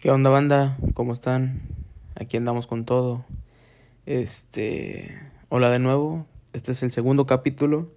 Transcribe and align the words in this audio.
¿Qué 0.00 0.10
onda 0.10 0.30
banda? 0.30 0.78
¿Cómo 0.94 1.12
están? 1.12 1.60
Aquí 2.14 2.38
andamos 2.38 2.66
con 2.66 2.86
todo. 2.86 3.26
Este, 4.06 5.20
hola 5.50 5.68
de 5.68 5.78
nuevo. 5.78 6.24
Este 6.54 6.72
es 6.72 6.82
el 6.82 6.90
segundo 6.90 7.26
capítulo. 7.26 7.92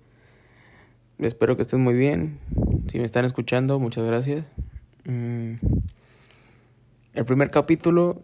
Espero 1.17 1.55
que 1.55 1.61
estén 1.61 1.79
muy 1.79 1.93
bien. 1.93 2.39
Si 2.87 2.99
me 2.99 3.05
están 3.05 3.23
escuchando, 3.23 3.79
muchas 3.79 4.03
gracias. 4.03 4.51
Mm, 5.05 5.53
el 7.13 7.23
primer 7.23 7.49
capítulo 7.51 8.21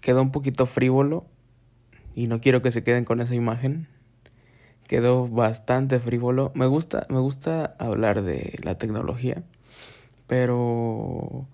quedó 0.00 0.22
un 0.22 0.32
poquito 0.32 0.64
frívolo 0.64 1.26
y 2.14 2.26
no 2.26 2.40
quiero 2.40 2.62
que 2.62 2.70
se 2.70 2.82
queden 2.82 3.04
con 3.04 3.20
esa 3.20 3.34
imagen. 3.34 3.86
Quedó 4.86 5.28
bastante 5.28 6.00
frívolo. 6.00 6.52
Me 6.54 6.64
gusta, 6.64 7.06
me 7.10 7.18
gusta 7.18 7.76
hablar 7.78 8.22
de 8.22 8.58
la 8.62 8.78
tecnología, 8.78 9.42
pero 10.26 11.46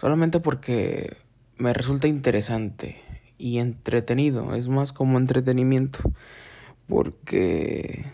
solamente 0.00 0.40
porque 0.40 1.18
me 1.58 1.74
resulta 1.74 2.08
interesante 2.08 2.96
y 3.36 3.58
entretenido, 3.58 4.54
es 4.54 4.70
más 4.70 4.94
como 4.94 5.18
entretenimiento, 5.18 5.98
porque 6.88 8.06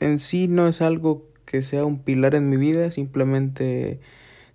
en 0.00 0.18
sí 0.18 0.48
no 0.48 0.66
es 0.66 0.82
algo 0.82 1.28
que 1.44 1.62
sea 1.62 1.84
un 1.84 2.00
pilar 2.00 2.34
en 2.34 2.50
mi 2.50 2.56
vida, 2.56 2.90
simplemente 2.90 4.00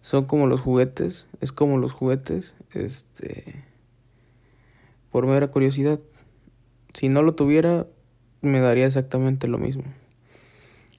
son 0.02 0.26
como 0.26 0.48
los 0.48 0.60
juguetes, 0.60 1.28
es 1.40 1.54
como 1.54 1.78
los 1.78 1.94
juguetes, 1.94 2.56
este, 2.74 3.64
por 5.12 5.28
mera 5.28 5.48
curiosidad. 5.48 6.02
Si 6.94 7.08
no 7.08 7.22
lo 7.22 7.36
tuviera, 7.36 7.88
me 8.42 8.60
daría 8.60 8.86
exactamente 8.86 9.48
lo 9.48 9.60
mismo. 9.60 9.86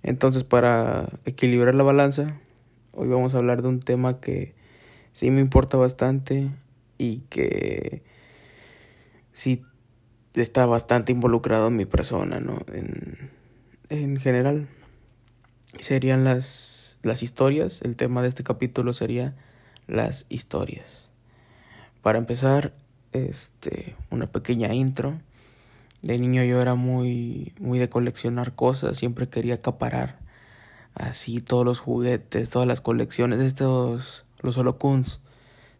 Entonces, 0.02 0.42
para 0.42 1.10
equilibrar 1.26 1.74
la 1.74 1.82
balanza, 1.82 2.40
hoy 2.92 3.08
vamos 3.08 3.34
a 3.34 3.38
hablar 3.38 3.60
de 3.60 3.68
un 3.68 3.80
tema 3.80 4.20
que 4.20 4.56
sí 5.16 5.30
me 5.30 5.40
importa 5.40 5.78
bastante 5.78 6.50
y 6.98 7.20
que 7.30 8.02
sí 9.32 9.62
está 10.34 10.66
bastante 10.66 11.10
involucrado 11.10 11.68
en 11.68 11.76
mi 11.76 11.86
persona, 11.86 12.38
¿no? 12.38 12.58
En, 12.70 13.30
en 13.88 14.18
general 14.18 14.68
serían 15.80 16.22
las, 16.24 16.98
las 17.00 17.22
historias. 17.22 17.80
El 17.80 17.96
tema 17.96 18.20
de 18.20 18.28
este 18.28 18.44
capítulo 18.44 18.92
sería 18.92 19.34
las 19.86 20.26
historias. 20.28 21.08
Para 22.02 22.18
empezar, 22.18 22.74
este, 23.12 23.96
una 24.10 24.26
pequeña 24.26 24.74
intro. 24.74 25.18
De 26.02 26.18
niño 26.18 26.44
yo 26.44 26.60
era 26.60 26.74
muy, 26.74 27.54
muy 27.58 27.78
de 27.78 27.88
coleccionar 27.88 28.54
cosas, 28.54 28.98
siempre 28.98 29.30
quería 29.30 29.54
acaparar 29.54 30.18
así 30.92 31.40
todos 31.40 31.64
los 31.64 31.80
juguetes, 31.80 32.50
todas 32.50 32.68
las 32.68 32.82
colecciones, 32.82 33.40
estos 33.40 34.25
los 34.46 34.58
holocuns. 34.58 35.20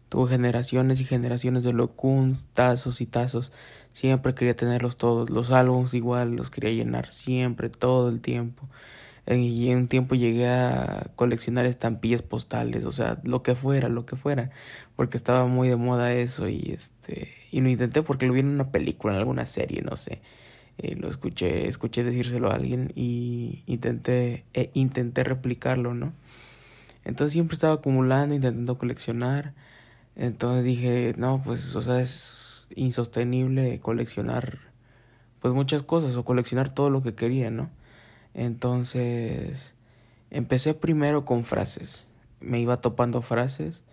Tuve 0.09 0.29
generaciones 0.29 0.99
y 0.99 1.05
generaciones 1.05 1.63
de 1.63 1.71
holocuns, 1.71 2.47
tazos 2.53 3.01
y 3.01 3.05
tazos. 3.07 3.51
Siempre 3.93 4.35
quería 4.35 4.55
tenerlos 4.55 4.97
todos. 4.97 5.29
Los 5.29 5.51
álbumes 5.51 5.93
igual 5.93 6.35
los 6.35 6.49
quería 6.49 6.71
llenar 6.71 7.11
siempre, 7.11 7.69
todo 7.69 8.09
el 8.09 8.21
tiempo. 8.21 8.69
Y 9.25 9.71
en 9.71 9.79
un 9.79 9.87
tiempo 9.89 10.15
llegué 10.15 10.47
a 10.47 11.11
coleccionar 11.15 11.65
estampillas 11.65 12.21
postales, 12.21 12.85
o 12.85 12.91
sea, 12.91 13.19
lo 13.23 13.43
que 13.43 13.55
fuera, 13.55 13.89
lo 13.89 14.05
que 14.05 14.15
fuera, 14.15 14.51
porque 14.95 15.17
estaba 15.17 15.47
muy 15.47 15.67
de 15.67 15.75
moda 15.75 16.13
eso 16.13 16.47
y 16.47 16.71
este 16.73 17.27
y 17.51 17.59
lo 17.61 17.69
intenté 17.69 18.03
porque 18.03 18.25
lo 18.25 18.33
vi 18.33 18.39
en 18.41 18.47
una 18.47 18.71
película, 18.71 19.13
en 19.13 19.19
alguna 19.19 19.45
serie, 19.45 19.81
no 19.81 19.97
sé. 19.97 20.21
Eh, 20.77 20.95
lo 20.95 21.07
escuché, 21.07 21.67
escuché 21.67 22.03
decírselo 22.03 22.51
a 22.51 22.55
alguien 22.55 22.93
y 22.95 23.63
intenté 23.65 24.45
e 24.53 24.69
intenté 24.73 25.23
replicarlo, 25.23 25.93
¿no? 25.93 26.13
Entonces 27.07 27.31
siempre 27.31 27.55
estaba 27.55 27.75
acumulando, 27.75 28.35
intentando 28.35 28.77
coleccionar. 28.77 29.53
Entonces 30.17 30.65
dije, 30.65 31.15
no, 31.17 31.41
pues, 31.43 31.73
o 31.75 31.81
sea, 31.81 32.01
es 32.01 32.67
insostenible 32.75 33.79
coleccionar, 33.79 34.59
pues, 35.41 35.53
muchas 35.53 35.83
cosas 35.83 36.17
o 36.17 36.25
coleccionar 36.25 36.69
todo 36.69 36.89
lo 36.89 37.01
que 37.03 37.15
quería, 37.15 37.49
¿no? 37.49 37.69
Entonces, 38.33 39.73
empecé 40.31 40.73
primero 40.73 41.23
con 41.23 41.45
frases. 41.45 42.07
Me 42.41 42.59
iba 42.59 42.81
topando 42.81 43.21
frases 43.21 43.83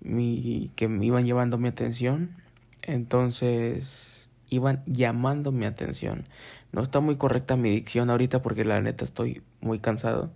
mi, 0.00 0.70
que 0.76 0.88
me 0.88 1.04
iban 1.04 1.26
llevando 1.26 1.58
mi 1.58 1.68
atención. 1.68 2.36
Entonces, 2.82 4.30
iban 4.48 4.82
llamando 4.86 5.52
mi 5.52 5.66
atención. 5.66 6.24
No 6.72 6.82
está 6.82 7.00
muy 7.00 7.16
correcta 7.16 7.56
mi 7.56 7.70
dicción 7.70 8.08
ahorita 8.08 8.40
porque 8.42 8.64
la 8.64 8.80
neta 8.80 9.04
estoy 9.04 9.42
muy 9.60 9.78
cansado, 9.78 10.30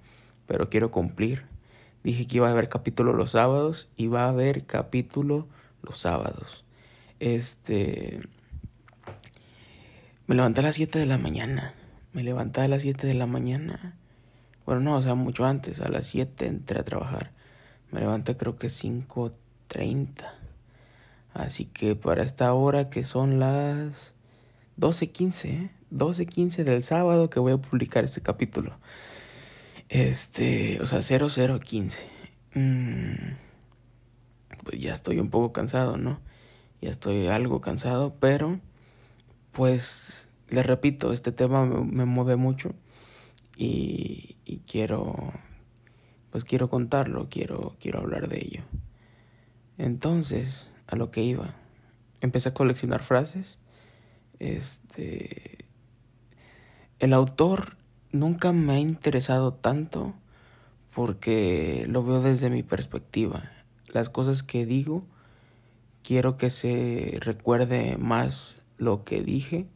pero 0.46 0.68
quiero 0.68 0.90
cumplir. 0.90 1.49
Dije 2.02 2.26
que 2.26 2.36
iba 2.36 2.48
a 2.48 2.52
haber 2.52 2.68
capítulo 2.68 3.12
los 3.12 3.32
sábados 3.32 3.88
y 3.96 4.06
va 4.06 4.24
a 4.24 4.30
haber 4.30 4.64
capítulo 4.64 5.46
los 5.82 5.98
sábados. 5.98 6.64
Este. 7.18 8.18
Me 10.26 10.34
levanté 10.34 10.60
a 10.60 10.64
las 10.64 10.76
7 10.76 10.98
de 10.98 11.06
la 11.06 11.18
mañana. 11.18 11.74
Me 12.12 12.22
levanté 12.22 12.60
a 12.62 12.68
las 12.68 12.82
7 12.82 13.06
de 13.06 13.14
la 13.14 13.26
mañana. 13.26 13.96
Bueno, 14.64 14.80
no, 14.80 14.96
o 14.96 15.02
sea, 15.02 15.14
mucho 15.14 15.44
antes. 15.44 15.80
A 15.80 15.88
las 15.88 16.06
7 16.06 16.46
entré 16.46 16.80
a 16.80 16.84
trabajar. 16.84 17.32
Me 17.90 18.00
levanté 18.00 18.36
creo 18.36 18.56
que 18.56 18.68
5.30. 18.68 20.30
Así 21.34 21.64
que 21.64 21.96
para 21.96 22.22
esta 22.22 22.52
hora 22.54 22.90
que 22.90 23.04
son 23.04 23.40
las 23.40 24.14
12.15, 24.78 25.44
¿eh? 25.48 25.70
12.15 25.92 26.64
del 26.64 26.82
sábado 26.82 27.30
que 27.30 27.40
voy 27.40 27.52
a 27.52 27.58
publicar 27.58 28.04
este 28.04 28.20
capítulo. 28.20 28.72
Este, 29.90 30.80
o 30.80 30.86
sea, 30.86 31.00
0015. 31.02 32.06
Mm, 32.54 33.34
pues 34.64 34.80
ya 34.80 34.92
estoy 34.92 35.18
un 35.18 35.30
poco 35.30 35.52
cansado, 35.52 35.96
¿no? 35.96 36.20
Ya 36.80 36.90
estoy 36.90 37.26
algo 37.26 37.60
cansado, 37.60 38.14
pero 38.20 38.60
pues 39.52 40.28
les 40.48 40.64
repito, 40.64 41.12
este 41.12 41.32
tema 41.32 41.66
me, 41.66 42.04
mueve 42.04 42.36
mucho 42.36 42.72
y, 43.56 44.36
y, 44.44 44.58
quiero, 44.60 45.32
pues 46.30 46.44
quiero 46.44 46.70
contarlo, 46.70 47.28
quiero, 47.28 47.76
quiero 47.80 47.98
hablar 47.98 48.28
de 48.28 48.38
ello. 48.38 48.62
Entonces, 49.76 50.70
a 50.86 50.94
lo 50.94 51.10
que 51.10 51.22
iba, 51.22 51.56
empecé 52.20 52.50
a 52.50 52.54
coleccionar 52.54 53.02
frases. 53.02 53.58
Este, 54.38 55.64
el 57.00 57.12
autor 57.12 57.79
nunca 58.12 58.52
me 58.52 58.74
ha 58.74 58.78
interesado 58.78 59.52
tanto 59.52 60.14
porque 60.94 61.86
lo 61.88 62.04
veo 62.04 62.20
desde 62.20 62.50
mi 62.50 62.62
perspectiva. 62.62 63.50
Las 63.92 64.08
cosas 64.08 64.42
que 64.42 64.66
digo, 64.66 65.04
quiero 66.02 66.36
que 66.36 66.50
se 66.50 67.18
recuerde 67.20 67.96
más 67.96 68.56
lo 68.78 69.04
que 69.04 69.22
dije 69.22 69.66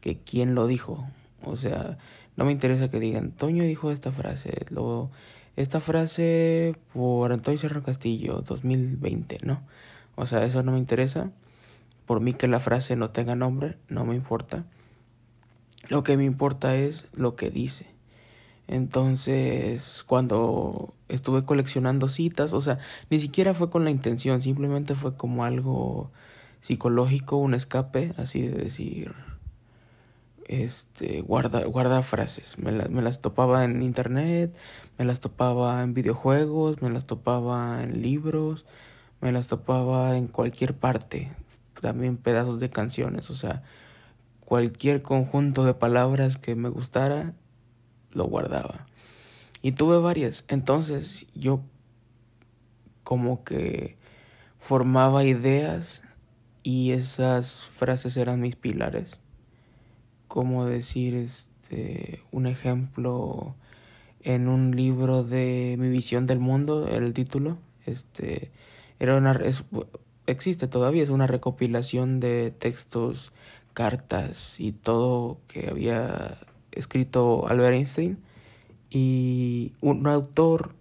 que 0.00 0.18
quién 0.18 0.54
lo 0.54 0.66
dijo. 0.66 1.08
O 1.42 1.56
sea, 1.56 1.98
no 2.36 2.44
me 2.44 2.52
interesa 2.52 2.90
que 2.90 3.00
digan, 3.00 3.32
Toño 3.32 3.64
dijo 3.64 3.90
esta 3.90 4.12
frase, 4.12 4.66
luego 4.70 5.10
esta 5.56 5.80
frase 5.80 6.74
por 6.92 7.32
Antonio 7.32 7.58
Serra 7.58 7.80
Castillo, 7.80 8.42
2020, 8.46 9.38
¿no? 9.42 9.62
O 10.14 10.26
sea, 10.26 10.44
eso 10.44 10.62
no 10.62 10.72
me 10.72 10.78
interesa. 10.78 11.30
Por 12.06 12.20
mí 12.20 12.34
que 12.34 12.46
la 12.46 12.60
frase 12.60 12.94
no 12.94 13.10
tenga 13.10 13.34
nombre, 13.34 13.76
no 13.88 14.04
me 14.04 14.14
importa. 14.14 14.64
Lo 15.88 16.02
que 16.02 16.16
me 16.16 16.24
importa 16.24 16.74
es 16.76 17.06
lo 17.14 17.36
que 17.36 17.50
dice. 17.50 17.86
Entonces, 18.68 20.04
cuando 20.06 20.92
estuve 21.08 21.44
coleccionando 21.44 22.08
citas, 22.08 22.52
o 22.52 22.60
sea, 22.60 22.78
ni 23.10 23.18
siquiera 23.18 23.54
fue 23.54 23.70
con 23.70 23.84
la 23.84 23.90
intención, 23.90 24.42
simplemente 24.42 24.94
fue 24.94 25.16
como 25.16 25.44
algo 25.44 26.10
psicológico, 26.60 27.36
un 27.36 27.54
escape, 27.54 28.12
así 28.16 28.42
de 28.42 28.58
decir, 28.58 29.14
este, 30.48 31.20
guarda, 31.20 31.64
guarda 31.64 32.02
frases. 32.02 32.58
Me, 32.58 32.72
me 32.72 33.02
las 33.02 33.20
topaba 33.20 33.64
en 33.64 33.82
internet, 33.82 34.52
me 34.98 35.04
las 35.04 35.20
topaba 35.20 35.82
en 35.84 35.94
videojuegos, 35.94 36.82
me 36.82 36.90
las 36.90 37.06
topaba 37.06 37.82
en 37.84 38.02
libros, 38.02 38.66
me 39.20 39.30
las 39.30 39.46
topaba 39.46 40.16
en 40.16 40.26
cualquier 40.26 40.74
parte, 40.74 41.32
también 41.80 42.16
pedazos 42.16 42.58
de 42.58 42.70
canciones, 42.70 43.30
o 43.30 43.36
sea, 43.36 43.62
cualquier 44.46 45.02
conjunto 45.02 45.64
de 45.64 45.74
palabras 45.74 46.38
que 46.38 46.54
me 46.54 46.70
gustara, 46.70 47.34
lo 48.12 48.24
guardaba. 48.24 48.86
Y 49.60 49.72
tuve 49.72 49.98
varias. 49.98 50.44
Entonces 50.48 51.26
yo 51.34 51.60
como 53.02 53.44
que 53.44 53.96
formaba 54.58 55.24
ideas 55.24 56.04
y 56.62 56.92
esas 56.92 57.64
frases 57.64 58.16
eran 58.16 58.40
mis 58.40 58.56
pilares. 58.56 59.20
Como 60.28 60.64
decir 60.64 61.14
este 61.14 62.20
un 62.30 62.46
ejemplo 62.46 63.56
en 64.22 64.48
un 64.48 64.76
libro 64.76 65.24
de 65.24 65.74
mi 65.78 65.88
visión 65.88 66.26
del 66.26 66.38
mundo, 66.38 66.88
el 66.88 67.12
título, 67.12 67.58
este 67.84 68.52
era 69.00 69.16
una 69.16 69.38
existe 70.26 70.68
todavía, 70.68 71.02
es 71.02 71.10
una 71.10 71.26
recopilación 71.26 72.20
de 72.20 72.52
textos 72.56 73.32
cartas 73.76 74.58
y 74.58 74.72
todo 74.72 75.36
que 75.48 75.68
había 75.68 76.38
escrito 76.72 77.46
Albert 77.46 77.74
Einstein 77.74 78.18
y 78.88 79.74
un 79.82 80.06
autor 80.06 80.74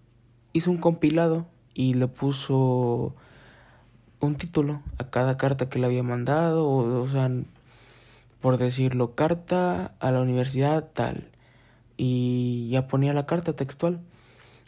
hizo 0.53 0.71
un 0.71 0.77
compilado 0.77 1.45
y 1.73 1.95
le 1.95 2.07
puso 2.07 3.13
un 4.21 4.35
título 4.37 4.81
a 4.97 5.09
cada 5.09 5.35
carta 5.35 5.67
que 5.67 5.77
le 5.77 5.87
había 5.87 6.03
mandado, 6.03 6.69
o, 6.69 7.07
sea, 7.09 7.29
por 8.39 8.57
decirlo, 8.57 9.13
carta 9.13 9.93
a 9.99 10.11
la 10.11 10.21
universidad 10.21 10.89
tal, 10.93 11.27
y 11.97 12.69
ya 12.69 12.87
ponía 12.87 13.11
la 13.11 13.25
carta 13.25 13.51
textual. 13.51 13.99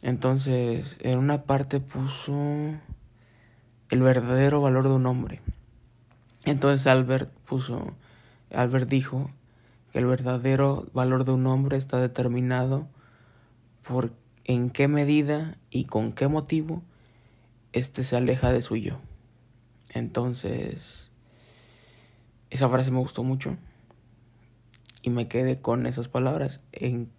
Entonces, 0.02 0.98
en 1.00 1.18
una 1.18 1.44
parte 1.44 1.80
puso 1.80 2.34
el 3.90 4.02
verdadero 4.02 4.60
valor 4.60 4.90
de 4.90 4.96
un 4.96 5.06
hombre. 5.06 5.40
Entonces 6.44 6.88
Albert 6.88 7.32
puso, 7.46 7.94
Albert 8.52 8.90
dijo 8.90 9.30
que 9.92 10.00
el 10.00 10.06
verdadero 10.06 10.88
valor 10.94 11.26
de 11.26 11.32
un 11.32 11.48
hombre 11.48 11.78
está 11.78 12.00
determinado 12.00 12.88
por 13.88 14.14
en 14.46 14.70
qué 14.70 14.88
medida 14.88 15.58
y 15.70 15.86
con 15.86 16.14
qué 16.14 16.28
motivo 16.28 16.84
éste 17.74 18.04
se 18.04 18.16
aleja 18.16 18.52
de 18.52 18.62
su 18.62 18.76
yo. 18.78 19.00
Entonces, 19.90 21.12
esa 22.50 22.70
frase 22.70 22.92
me 22.92 23.00
gustó 23.00 23.24
mucho 23.24 23.58
y 25.02 25.10
me 25.10 25.28
quedé 25.28 25.58
con 25.58 25.86
esas 25.86 26.08
palabras. 26.08 26.62
¿En 26.72 27.10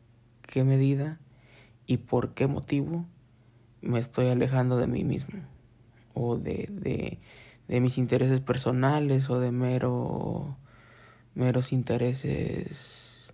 qué 0.43 0.65
medida 0.65 1.19
y 1.87 1.99
por 1.99 2.35
qué 2.35 2.47
motivo 2.47 3.07
me 3.81 3.99
estoy 3.99 4.29
alejando 4.29 4.77
de 4.77 4.87
mí 4.87 5.05
mismo? 5.05 5.41
O 6.15 6.37
de, 6.37 6.69
de, 6.71 7.19
de 7.69 7.81
mis 7.81 7.99
intereses 7.99 8.41
personales 8.41 9.31
o 9.31 9.39
de 9.39 9.53
mero, 9.53 10.57
meros 11.39 11.73
intereses 11.73 13.33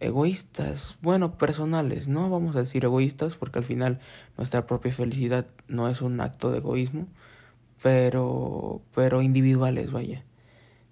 egoístas, 0.00 0.96
bueno, 1.02 1.36
personales, 1.36 2.08
no 2.08 2.30
vamos 2.30 2.56
a 2.56 2.60
decir 2.60 2.84
egoístas 2.84 3.36
porque 3.36 3.58
al 3.58 3.64
final 3.64 4.00
nuestra 4.36 4.66
propia 4.66 4.92
felicidad 4.92 5.46
no 5.66 5.88
es 5.88 6.00
un 6.02 6.20
acto 6.20 6.50
de 6.50 6.58
egoísmo, 6.58 7.08
pero 7.82 8.80
pero 8.94 9.22
individuales, 9.22 9.90
vaya 9.92 10.24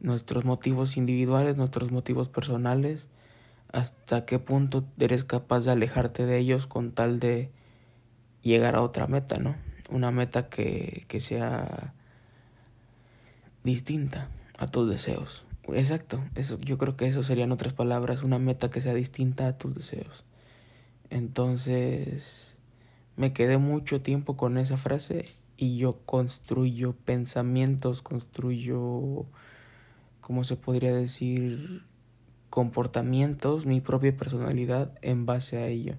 nuestros 0.01 0.45
motivos 0.45 0.97
individuales, 0.97 1.57
nuestros 1.57 1.91
motivos 1.91 2.29
personales, 2.29 3.09
hasta 3.73 4.25
qué 4.25 4.39
punto 4.39 4.85
eres 4.99 5.25
capaz 5.25 5.65
de 5.65 5.73
alejarte 5.73 6.27
de 6.27 6.39
ellos 6.39 6.67
con 6.67 6.93
tal 6.93 7.21
de 7.21 7.51
llegar 8.43 8.77
a 8.77 8.83
otra 8.83 9.07
meta, 9.07 9.39
¿no? 9.39 9.57
Una 9.91 10.11
meta 10.11 10.49
que, 10.49 11.05
que 11.09 11.21
sea 11.21 11.95
distinta 13.65 14.29
a 14.59 14.67
tus 14.69 14.89
deseos. 14.89 15.46
Exacto, 15.75 16.23
eso, 16.35 16.59
yo 16.61 16.79
creo 16.79 16.97
que 16.97 17.07
eso 17.07 17.23
serían 17.23 17.53
otras 17.53 17.73
palabras, 17.73 18.23
una 18.23 18.39
meta 18.39 18.71
que 18.71 18.81
sea 18.81 18.95
distinta 18.95 19.49
a 19.49 19.59
tus 19.59 19.75
deseos. 19.75 20.25
Entonces, 21.11 22.57
me 23.17 23.33
quedé 23.33 23.59
mucho 23.59 24.01
tiempo 24.01 24.37
con 24.37 24.59
esa 24.59 24.77
frase 24.77 25.25
y 25.57 25.79
yo 25.79 25.99
construyo 26.07 26.93
pensamientos, 26.93 28.03
construyo 28.03 29.27
¿cómo 30.21 30.45
se 30.45 30.57
podría 30.57 30.95
decir? 30.95 31.83
comportamientos, 32.51 33.67
mi 33.67 33.83
propia 33.83 34.17
personalidad 34.17 34.93
en 35.03 35.27
base 35.27 35.59
a 35.59 35.67
ello. 35.67 35.97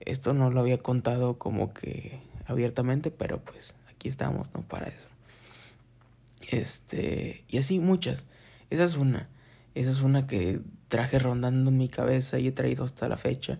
Esto 0.00 0.32
no 0.32 0.50
lo 0.50 0.60
había 0.60 0.78
contado 0.78 1.38
como 1.38 1.74
que 1.74 2.20
abiertamente, 2.46 3.10
pero 3.10 3.40
pues 3.40 3.76
aquí 3.94 4.08
estamos, 4.08 4.48
¿no? 4.54 4.62
Para 4.62 4.86
eso. 4.86 5.08
Este, 6.50 7.44
y 7.48 7.58
así 7.58 7.80
muchas. 7.80 8.26
Esa 8.70 8.84
es 8.84 8.96
una. 8.96 9.28
Esa 9.74 9.90
es 9.90 10.00
una 10.00 10.26
que 10.26 10.60
traje 10.88 11.18
rondando 11.18 11.70
en 11.70 11.78
mi 11.78 11.88
cabeza 11.88 12.38
y 12.38 12.48
he 12.48 12.52
traído 12.52 12.84
hasta 12.84 13.08
la 13.08 13.16
fecha. 13.16 13.58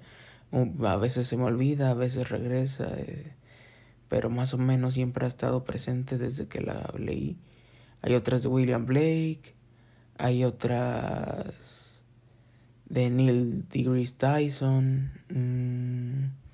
A 0.84 0.96
veces 0.96 1.26
se 1.26 1.36
me 1.36 1.44
olvida, 1.44 1.90
a 1.90 1.94
veces 1.94 2.28
regresa, 2.28 2.88
eh, 2.96 3.32
pero 4.08 4.30
más 4.30 4.54
o 4.54 4.58
menos 4.58 4.94
siempre 4.94 5.24
ha 5.24 5.28
estado 5.28 5.64
presente 5.64 6.16
desde 6.16 6.46
que 6.46 6.60
la 6.60 6.92
leí. 6.96 7.36
Hay 8.02 8.14
otras 8.14 8.42
de 8.44 8.48
William 8.48 8.86
Blake, 8.86 9.54
hay 10.16 10.44
otras 10.44 11.54
de 12.88 13.10
Neil 13.10 13.64
deGrasse 13.68 14.14
Tyson. 14.16 15.10
Mm, 15.28 16.44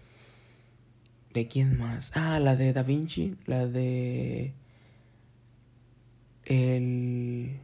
¿De 1.34 1.46
quién 1.46 1.78
más? 1.78 2.12
Ah, 2.16 2.40
la 2.40 2.56
de 2.56 2.72
Da 2.72 2.82
Vinci, 2.82 3.36
la 3.46 3.66
de... 3.66 4.54
El, 6.44 7.60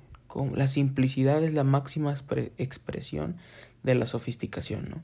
la 0.55 0.67
simplicidad 0.67 1.43
es 1.43 1.55
la 1.55 1.65
máxima 1.65 2.15
expresión 2.59 3.37
de 3.83 3.95
la 3.95 4.07
sofisticación, 4.07 4.91
¿no? 4.91 5.03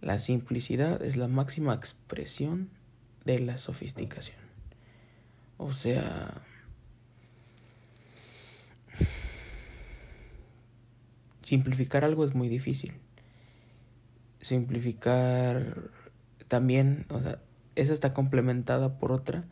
La 0.00 0.18
simplicidad 0.18 1.02
es 1.02 1.16
la 1.16 1.28
máxima 1.28 1.74
expresión 1.74 2.70
de 3.24 3.38
la 3.38 3.56
sofisticación. 3.56 4.38
O 5.58 5.72
sea, 5.72 6.42
simplificar 11.42 12.04
algo 12.04 12.24
es 12.24 12.34
muy 12.34 12.48
difícil. 12.48 12.94
Simplificar 14.40 15.90
también, 16.48 17.06
o 17.08 17.20
sea, 17.20 17.38
esa 17.76 17.92
está 17.92 18.12
complementada 18.12 18.98
por 18.98 19.12
otra 19.12 19.44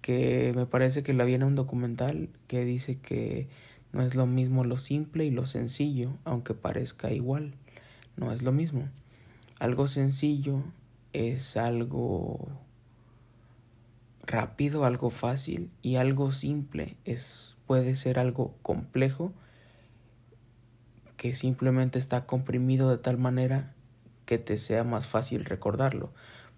que 0.00 0.52
me 0.54 0.66
parece 0.66 1.02
que 1.02 1.12
la 1.12 1.24
viene 1.24 1.44
un 1.44 1.54
documental 1.54 2.30
que 2.46 2.64
dice 2.64 2.98
que 2.98 3.48
no 3.94 4.02
es 4.02 4.16
lo 4.16 4.26
mismo 4.26 4.64
lo 4.64 4.76
simple 4.76 5.24
y 5.24 5.30
lo 5.30 5.46
sencillo, 5.46 6.10
aunque 6.24 6.52
parezca 6.52 7.12
igual. 7.12 7.54
No 8.16 8.32
es 8.32 8.42
lo 8.42 8.50
mismo. 8.50 8.88
Algo 9.60 9.86
sencillo 9.86 10.64
es 11.12 11.56
algo 11.56 12.48
rápido, 14.26 14.84
algo 14.84 15.10
fácil 15.10 15.70
y 15.80 15.94
algo 15.94 16.32
simple 16.32 16.96
es 17.04 17.56
puede 17.66 17.94
ser 17.94 18.18
algo 18.18 18.56
complejo 18.62 19.32
que 21.16 21.32
simplemente 21.32 22.00
está 22.00 22.26
comprimido 22.26 22.90
de 22.90 22.98
tal 22.98 23.16
manera 23.16 23.74
que 24.26 24.38
te 24.38 24.58
sea 24.58 24.82
más 24.82 25.06
fácil 25.06 25.44
recordarlo, 25.44 26.10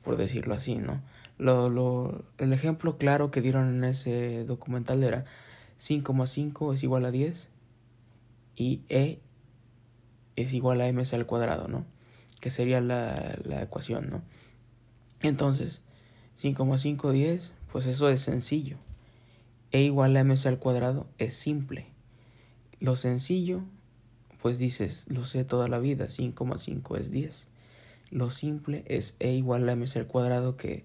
por 0.03 0.17
decirlo 0.17 0.55
así, 0.55 0.77
¿no? 0.77 1.03
Lo, 1.37 1.69
lo, 1.69 2.25
el 2.39 2.55
ejemplo 2.55 2.97
claro 2.97 3.31
que 3.31 3.43
dieron 3.43 3.69
en 3.69 3.85
ese 3.85 4.45
documental 4.45 5.05
era 5.05 5.27
5,5 5.79 6.75
es 6.75 6.83
igual 6.83 7.05
a 7.05 7.11
10 7.11 7.51
y 8.57 8.83
E 8.89 9.21
es 10.37 10.53
igual 10.55 10.81
a 10.81 10.93
ms 10.93 11.15
al 11.15 11.27
cuadrado, 11.27 11.69
¿no? 11.69 11.85
Que 12.41 12.51
sería 12.51 12.81
la, 12.81 13.39
la 13.45 13.63
ecuación, 13.63 14.11
¿no? 14.11 14.23
Entonces, 15.23 15.83
5,5, 16.41 17.13
10, 17.13 17.53
pues 17.73 17.87
eso 17.87 18.09
es 18.09 18.21
sencillo. 18.21 18.77
E 19.73 19.83
igual 19.83 20.17
a 20.17 20.25
ms 20.25 20.47
al 20.47 20.59
cuadrado 20.59 21.07
es 21.19 21.35
simple. 21.35 21.87
Lo 22.81 22.97
sencillo 22.97 23.63
pues 24.47 24.59
dices, 24.59 25.07
lo 25.09 25.25
sé 25.25 25.45
toda 25.45 25.67
la 25.67 25.81
vida, 25.81 26.07
5,5 26.07 26.99
es 26.99 27.11
10. 27.11 27.49
Lo 28.11 28.31
simple 28.31 28.85
es 28.87 29.17
e 29.19 29.33
igual 29.33 29.69
a 29.69 29.75
mc 29.75 29.97
al 29.97 30.07
cuadrado 30.07 30.57
que 30.57 30.85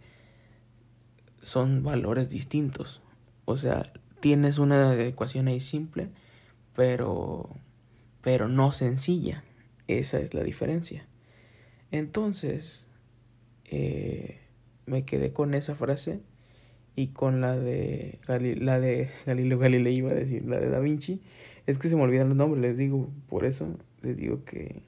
son 1.43 1.83
valores 1.83 2.29
distintos. 2.29 3.01
O 3.45 3.57
sea, 3.57 3.93
tienes 4.21 4.57
una 4.59 4.95
ecuación 5.03 5.49
ahí 5.49 5.59
simple, 5.59 6.07
pero, 6.75 7.49
pero 8.21 8.47
no 8.47 8.71
sencilla. 8.71 9.43
Esa 9.87 10.19
es 10.19 10.33
la 10.33 10.43
diferencia. 10.43 11.05
Entonces, 11.91 12.87
eh, 13.65 14.39
me 14.85 15.03
quedé 15.03 15.33
con 15.33 15.53
esa 15.53 15.75
frase 15.75 16.21
y 16.95 17.07
con 17.07 17.41
la 17.41 17.57
de, 17.57 18.19
la 18.59 18.79
de 18.79 19.09
Galileo 19.25 19.59
Galilei, 19.59 19.95
iba 19.95 20.11
a 20.11 20.15
decir, 20.15 20.45
la 20.45 20.59
de 20.59 20.69
Da 20.69 20.79
Vinci, 20.79 21.21
es 21.67 21.77
que 21.77 21.89
se 21.89 21.95
me 21.95 22.03
olvidan 22.03 22.29
los 22.29 22.37
nombres, 22.37 22.61
les 22.61 22.77
digo, 22.77 23.09
por 23.27 23.45
eso 23.45 23.77
les 24.01 24.17
digo 24.17 24.43
que, 24.45 24.81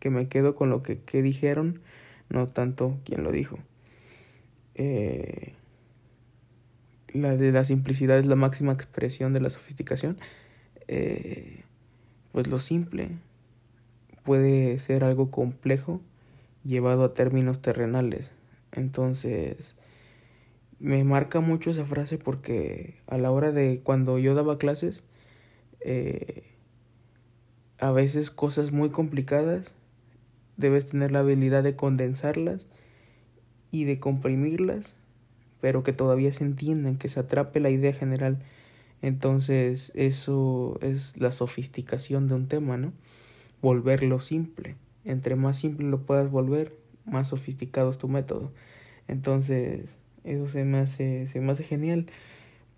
que 0.00 0.10
me 0.10 0.28
quedo 0.28 0.54
con 0.54 0.70
lo 0.70 0.82
que, 0.82 0.98
que 1.00 1.22
dijeron, 1.22 1.80
no 2.28 2.48
tanto 2.48 2.98
quien 3.04 3.22
lo 3.22 3.32
dijo. 3.32 3.58
Eh, 4.74 5.54
la 7.16 7.36
de 7.36 7.52
la 7.52 7.64
simplicidad 7.64 8.18
es 8.18 8.26
la 8.26 8.36
máxima 8.36 8.72
expresión 8.72 9.32
de 9.32 9.40
la 9.40 9.50
sofisticación. 9.50 10.18
Eh, 10.88 11.62
pues 12.32 12.46
lo 12.48 12.58
simple 12.58 13.10
puede 14.24 14.78
ser 14.78 15.04
algo 15.04 15.30
complejo 15.30 16.00
llevado 16.64 17.04
a 17.04 17.14
términos 17.14 17.62
terrenales. 17.62 18.32
Entonces, 18.72 19.76
me 20.78 21.02
marca 21.04 21.40
mucho 21.40 21.70
esa 21.70 21.84
frase 21.84 22.18
porque 22.18 22.96
a 23.06 23.16
la 23.18 23.30
hora 23.30 23.52
de 23.52 23.80
cuando 23.82 24.18
yo 24.18 24.34
daba 24.34 24.58
clases, 24.58 25.04
eh, 25.80 26.44
a 27.78 27.90
veces 27.90 28.30
cosas 28.30 28.72
muy 28.72 28.90
complicadas, 28.90 29.74
debes 30.56 30.86
tener 30.86 31.12
la 31.12 31.20
habilidad 31.20 31.62
de 31.62 31.76
condensarlas 31.76 32.66
y 33.70 33.84
de 33.84 33.98
comprimirlas, 34.00 34.96
pero 35.60 35.82
que 35.82 35.92
todavía 35.92 36.32
se 36.32 36.44
entiendan, 36.44 36.96
que 36.96 37.08
se 37.08 37.20
atrape 37.20 37.60
la 37.60 37.70
idea 37.70 37.92
general. 37.92 38.38
Entonces 39.02 39.92
eso 39.94 40.78
es 40.80 41.16
la 41.18 41.32
sofisticación 41.32 42.28
de 42.28 42.34
un 42.34 42.48
tema, 42.48 42.76
¿no? 42.76 42.92
Volverlo 43.62 44.20
simple. 44.20 44.76
Entre 45.04 45.36
más 45.36 45.58
simple 45.58 45.86
lo 45.88 46.00
puedas 46.02 46.30
volver, 46.30 46.74
más 47.04 47.28
sofisticado 47.28 47.90
es 47.90 47.98
tu 47.98 48.08
método. 48.08 48.50
Entonces, 49.08 49.98
eso 50.24 50.48
se 50.48 50.64
me 50.64 50.78
hace, 50.78 51.26
se 51.26 51.40
me 51.40 51.52
hace 51.52 51.62
genial 51.62 52.06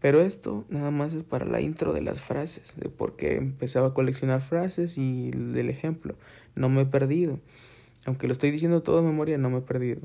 Pero 0.00 0.20
esto 0.20 0.64
nada 0.68 0.90
más 0.90 1.14
es 1.14 1.22
para 1.22 1.46
la 1.46 1.60
intro 1.60 1.92
de 1.92 2.02
las 2.02 2.20
frases, 2.20 2.76
de 2.76 2.88
por 2.88 3.16
qué 3.16 3.36
empezaba 3.36 3.88
a 3.88 3.94
coleccionar 3.94 4.40
frases 4.42 4.98
y 4.98 5.30
del 5.30 5.70
ejemplo. 5.70 6.14
No 6.54 6.68
me 6.68 6.82
he 6.82 6.86
perdido. 6.86 7.40
Aunque 8.04 8.26
lo 8.26 8.32
estoy 8.32 8.50
diciendo 8.50 8.82
todo 8.82 8.96
de 8.98 9.02
memoria, 9.02 9.38
no 9.38 9.50
me 9.50 9.58
he 9.58 9.62
perdido. 9.62 10.00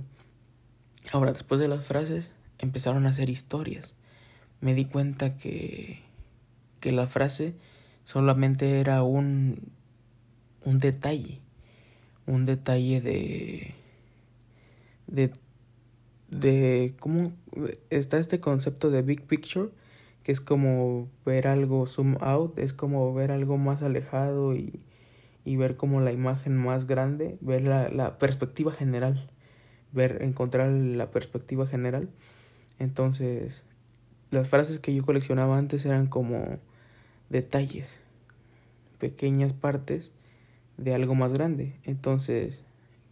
Ahora, 1.11 1.33
después 1.33 1.59
de 1.59 1.67
las 1.67 1.85
frases, 1.85 2.31
empezaron 2.63 3.05
a 3.05 3.09
hacer 3.09 3.29
historias. 3.29 3.93
Me 4.61 4.73
di 4.73 4.85
cuenta 4.85 5.37
que, 5.37 6.01
que 6.79 6.91
la 6.91 7.07
frase 7.07 7.53
solamente 8.03 8.79
era 8.79 9.03
un, 9.03 9.71
un 10.63 10.79
detalle. 10.79 11.39
Un 12.25 12.45
detalle 12.45 13.01
de, 13.01 13.75
de 15.07 15.33
de 16.39 16.95
cómo 16.99 17.33
está 17.89 18.17
este 18.17 18.39
concepto 18.39 18.89
de 18.89 19.01
big 19.01 19.21
picture 19.23 19.69
que 20.23 20.31
es 20.31 20.41
como 20.41 21.09
ver 21.25 21.47
algo 21.47 21.85
zoom 21.85 22.15
out, 22.21 22.57
es 22.57 22.73
como 22.73 23.13
ver 23.13 23.31
algo 23.31 23.57
más 23.57 23.81
alejado 23.81 24.55
y, 24.55 24.79
y 25.43 25.57
ver 25.57 25.75
como 25.75 25.99
la 25.99 26.13
imagen 26.13 26.57
más 26.57 26.87
grande, 26.87 27.37
ver 27.41 27.63
la, 27.63 27.89
la, 27.89 28.17
perspectiva 28.17 28.71
general, 28.71 29.29
ver, 29.91 30.19
encontrar 30.21 30.71
la 30.71 31.11
perspectiva 31.11 31.67
general. 31.67 32.09
Entonces, 32.79 33.63
las 34.31 34.49
frases 34.49 34.79
que 34.79 34.93
yo 34.93 35.05
coleccionaba 35.05 35.57
antes 35.57 35.85
eran 35.85 36.07
como 36.07 36.59
detalles, 37.29 38.01
pequeñas 38.99 39.53
partes 39.53 40.11
de 40.77 40.93
algo 40.93 41.15
más 41.15 41.33
grande. 41.33 41.75
Entonces, 41.83 42.63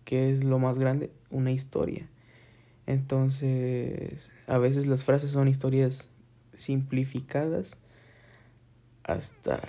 ¿qué 0.05 0.31
es 0.31 0.43
lo 0.43 0.59
más 0.59 0.77
grande? 0.77 1.11
Una 1.29 1.51
historia. 1.51 2.07
Entonces, 2.87 4.31
a 4.47 4.57
veces 4.57 4.87
las 4.87 5.03
frases 5.03 5.31
son 5.31 5.47
historias 5.47 6.09
simplificadas 6.55 7.77
hasta, 9.03 9.61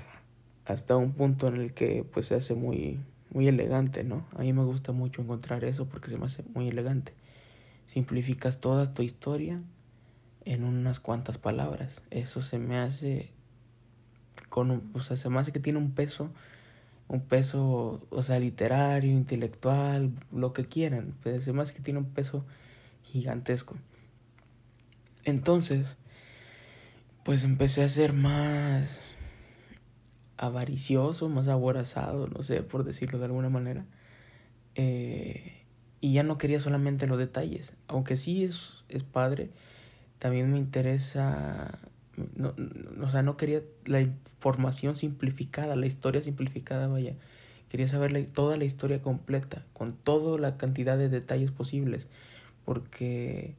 hasta 0.64 0.96
un 0.96 1.12
punto 1.12 1.48
en 1.48 1.56
el 1.56 1.72
que 1.72 2.04
pues 2.04 2.26
se 2.26 2.34
hace 2.34 2.54
muy, 2.54 2.98
muy 3.30 3.48
elegante, 3.48 4.04
¿no? 4.04 4.26
A 4.34 4.40
mí 4.40 4.52
me 4.52 4.64
gusta 4.64 4.92
mucho 4.92 5.22
encontrar 5.22 5.64
eso 5.64 5.86
porque 5.86 6.10
se 6.10 6.18
me 6.18 6.26
hace 6.26 6.42
muy 6.54 6.68
elegante. 6.68 7.12
Simplificas 7.86 8.60
toda 8.60 8.94
tu 8.94 9.02
historia 9.02 9.60
en 10.44 10.64
unas 10.64 11.00
cuantas 11.00 11.38
palabras. 11.38 12.02
Eso 12.10 12.42
se 12.42 12.58
me 12.58 12.78
hace 12.78 13.30
con 14.48 14.70
un, 14.70 14.90
o 14.94 15.00
sea, 15.00 15.16
se 15.16 15.28
me 15.30 15.40
hace 15.40 15.52
que 15.52 15.60
tiene 15.60 15.78
un 15.78 15.92
peso, 15.92 16.30
un 17.08 17.20
peso, 17.20 18.06
o 18.10 18.22
sea, 18.22 18.38
literario, 18.38 19.10
intelectual, 19.10 20.12
lo 20.30 20.52
que 20.52 20.66
quieran, 20.66 21.14
pero 21.22 21.40
se 21.40 21.52
me 21.52 21.62
hace 21.62 21.74
que 21.74 21.80
tiene 21.80 22.00
un 22.00 22.10
peso 22.10 22.44
gigantesco. 23.02 23.76
Entonces, 25.24 25.96
pues 27.24 27.44
empecé 27.44 27.84
a 27.84 27.88
ser 27.88 28.12
más 28.12 29.00
avaricioso, 30.36 31.28
más 31.28 31.48
aborazado, 31.48 32.26
no 32.26 32.42
sé, 32.42 32.62
por 32.62 32.84
decirlo 32.84 33.18
de 33.18 33.26
alguna 33.26 33.48
manera. 33.48 33.84
Eh, 34.74 35.64
y 36.00 36.14
ya 36.14 36.24
no 36.24 36.36
quería 36.36 36.58
solamente 36.58 37.06
los 37.06 37.18
detalles, 37.18 37.74
aunque 37.86 38.16
sí 38.16 38.42
es, 38.42 38.84
es 38.88 39.04
padre, 39.04 39.50
también 40.22 40.52
me 40.52 40.58
interesa, 40.60 41.80
no, 42.36 42.54
o 43.02 43.10
sea, 43.10 43.24
no 43.24 43.36
quería 43.36 43.60
la 43.86 44.00
información 44.00 44.94
simplificada, 44.94 45.74
la 45.74 45.86
historia 45.86 46.22
simplificada, 46.22 46.86
vaya. 46.86 47.16
Quería 47.68 47.88
saber 47.88 48.30
toda 48.30 48.56
la 48.56 48.62
historia 48.62 49.02
completa, 49.02 49.66
con 49.72 49.94
toda 49.96 50.38
la 50.38 50.56
cantidad 50.58 50.96
de 50.96 51.08
detalles 51.08 51.50
posibles, 51.50 52.06
porque, 52.64 53.56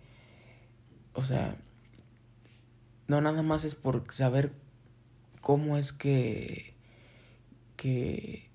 o 1.11 1.25
sea, 1.25 1.57
no 3.09 3.19
nada 3.19 3.41
más 3.41 3.65
es 3.65 3.75
por 3.75 4.05
saber 4.13 4.53
cómo 5.41 5.75
es 5.75 5.91
que 5.91 6.75
que 7.75 8.47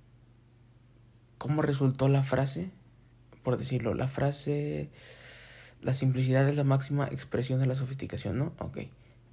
cómo 1.36 1.60
resultó 1.60 2.08
la 2.08 2.22
frase, 2.22 2.70
por 3.42 3.58
decirlo, 3.58 3.92
la 3.92 4.08
frase 4.08 4.88
la 5.82 5.92
simplicidad 5.92 6.48
es 6.48 6.56
la 6.56 6.64
máxima 6.64 7.06
expresión 7.06 7.60
de 7.60 7.66
la 7.66 7.74
sofisticación, 7.74 8.38
¿no? 8.38 8.52
Ok, 8.58 8.78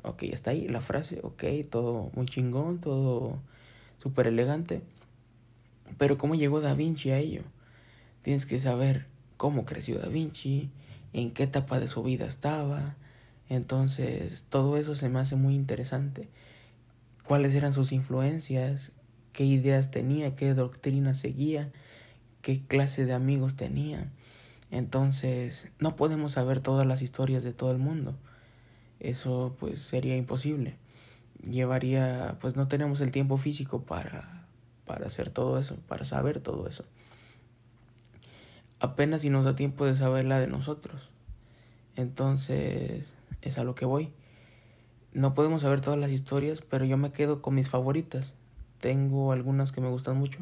ok, 0.04 0.24
está 0.24 0.52
ahí 0.52 0.68
la 0.68 0.82
frase, 0.82 1.20
ok, 1.24 1.44
todo 1.70 2.12
muy 2.14 2.26
chingón, 2.26 2.80
todo 2.80 3.40
súper 4.02 4.28
elegante. 4.28 4.82
Pero 5.98 6.18
¿cómo 6.18 6.36
llegó 6.36 6.62
Da 6.62 6.74
Vinci 6.74 7.12
a 7.12 7.18
ello? 7.18 7.44
Tienes 8.22 8.46
que 8.46 8.60
saber 8.60 9.06
cómo 9.38 9.66
creció 9.66 10.00
Da 10.00 10.08
Vinci, 10.08 10.70
en 11.14 11.32
qué 11.32 11.44
etapa 11.44 11.80
de 11.80 11.88
su 11.88 12.04
vida 12.04 12.26
estaba, 12.26 12.96
entonces, 13.50 14.46
todo 14.50 14.78
eso 14.78 14.96
se 14.96 15.10
me 15.10 15.20
hace 15.20 15.36
muy 15.36 15.56
interesante. 15.56 16.30
¿Cuáles 17.26 17.56
eran 17.56 17.74
sus 17.74 17.92
influencias? 17.92 18.92
¿Qué 19.34 19.46
ideas 19.46 19.92
tenía? 19.92 20.36
¿Qué 20.36 20.54
doctrina 20.54 21.14
seguía? 21.14 21.72
¿Qué 22.42 22.62
clase 22.66 23.06
de 23.06 23.14
amigos 23.14 23.56
tenía? 23.56 24.12
Entonces, 24.76 25.70
no 25.80 25.96
podemos 25.96 26.34
saber 26.34 26.60
todas 26.60 26.86
las 26.86 27.02
historias 27.02 27.46
de 27.46 27.54
todo 27.54 27.72
el 27.72 27.78
mundo. 27.78 28.14
Eso 29.00 29.56
pues 29.58 29.80
sería 29.80 30.18
imposible. 30.18 30.76
Llevaría, 31.50 32.38
pues 32.42 32.58
no 32.58 32.68
tenemos 32.68 33.00
el 33.00 33.14
tiempo 33.14 33.38
físico 33.38 33.84
para, 33.84 34.46
para 34.86 35.08
hacer 35.08 35.30
todo 35.30 35.60
eso, 35.60 35.78
para 35.88 36.04
saber 36.04 36.42
todo 36.42 36.68
eso. 36.68 36.84
Apenas 38.82 39.22
si 39.22 39.30
nos 39.30 39.46
da 39.46 39.56
tiempo 39.56 39.86
de 39.86 39.96
saber 39.96 40.26
la 40.26 40.42
de 40.42 40.48
nosotros. 40.48 41.10
Entonces, 41.96 43.14
es 43.42 43.58
a 43.58 43.64
lo 43.64 43.76
que 43.76 43.86
voy. 43.86 44.12
No 45.14 45.34
podemos 45.36 45.62
saber 45.62 45.80
todas 45.80 45.98
las 45.98 46.12
historias, 46.12 46.60
pero 46.60 46.84
yo 46.84 46.98
me 46.98 47.14
quedo 47.14 47.42
con 47.42 47.56
mis 47.56 47.70
favoritas. 47.70 48.36
Tengo 48.82 49.32
algunas 49.32 49.72
que 49.72 49.80
me 49.80 49.88
gustan 49.88 50.18
mucho 50.18 50.40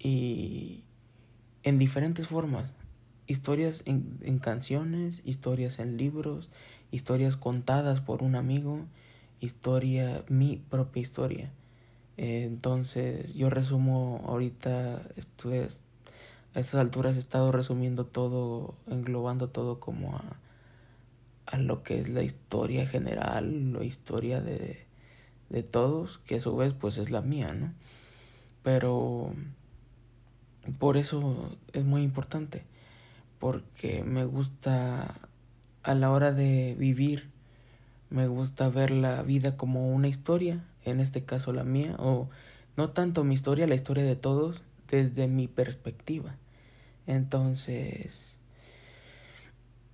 y 0.00 0.82
en 1.62 1.78
diferentes 1.78 2.26
formas. 2.26 2.72
Historias 3.30 3.82
en, 3.86 4.18
en 4.22 4.38
canciones, 4.38 5.22
historias 5.24 5.78
en 5.78 5.96
libros, 5.96 6.50
historias 6.90 7.36
contadas 7.36 8.00
por 8.00 8.22
un 8.22 8.34
amigo, 8.34 8.80
historia, 9.40 10.24
mi 10.28 10.56
propia 10.68 11.00
historia. 11.00 11.50
entonces 12.16 13.34
yo 13.34 13.48
resumo 13.48 14.24
ahorita, 14.26 15.02
estuve, 15.16 15.68
a 16.54 16.58
estas 16.58 16.80
alturas 16.80 17.16
he 17.16 17.20
estado 17.20 17.52
resumiendo 17.52 18.04
todo, 18.04 18.74
englobando 18.88 19.48
todo 19.48 19.78
como 19.78 20.16
a 20.16 20.24
a 21.50 21.58
lo 21.58 21.82
que 21.82 21.98
es 21.98 22.08
la 22.08 22.22
historia 22.22 22.86
general, 22.86 23.72
la 23.72 23.84
historia 23.84 24.40
de, 24.40 24.84
de 25.48 25.62
todos, 25.62 26.18
que 26.18 26.36
a 26.36 26.40
su 26.40 26.56
vez 26.56 26.72
pues 26.74 26.96
es 26.96 27.10
la 27.10 27.22
mía, 27.22 27.52
¿no? 27.52 27.72
Pero 28.62 29.34
por 30.78 30.96
eso 30.96 31.56
es 31.72 31.84
muy 31.84 32.02
importante, 32.02 32.62
porque 33.40 34.04
me 34.04 34.24
gusta 34.24 35.16
a 35.82 35.94
la 35.96 36.12
hora 36.12 36.30
de 36.30 36.76
vivir, 36.78 37.30
me 38.08 38.28
gusta 38.28 38.68
ver 38.68 38.92
la 38.92 39.22
vida 39.22 39.56
como 39.56 39.90
una 39.90 40.06
historia, 40.06 40.64
en 40.84 41.00
este 41.00 41.24
caso 41.24 41.52
la 41.52 41.64
mía, 41.64 41.96
o 41.98 42.30
no 42.76 42.90
tanto 42.90 43.24
mi 43.24 43.34
historia, 43.34 43.66
la 43.66 43.74
historia 43.74 44.04
de 44.04 44.14
todos, 44.14 44.62
desde 44.88 45.26
mi 45.26 45.48
perspectiva. 45.48 46.36
Entonces, 47.08 48.38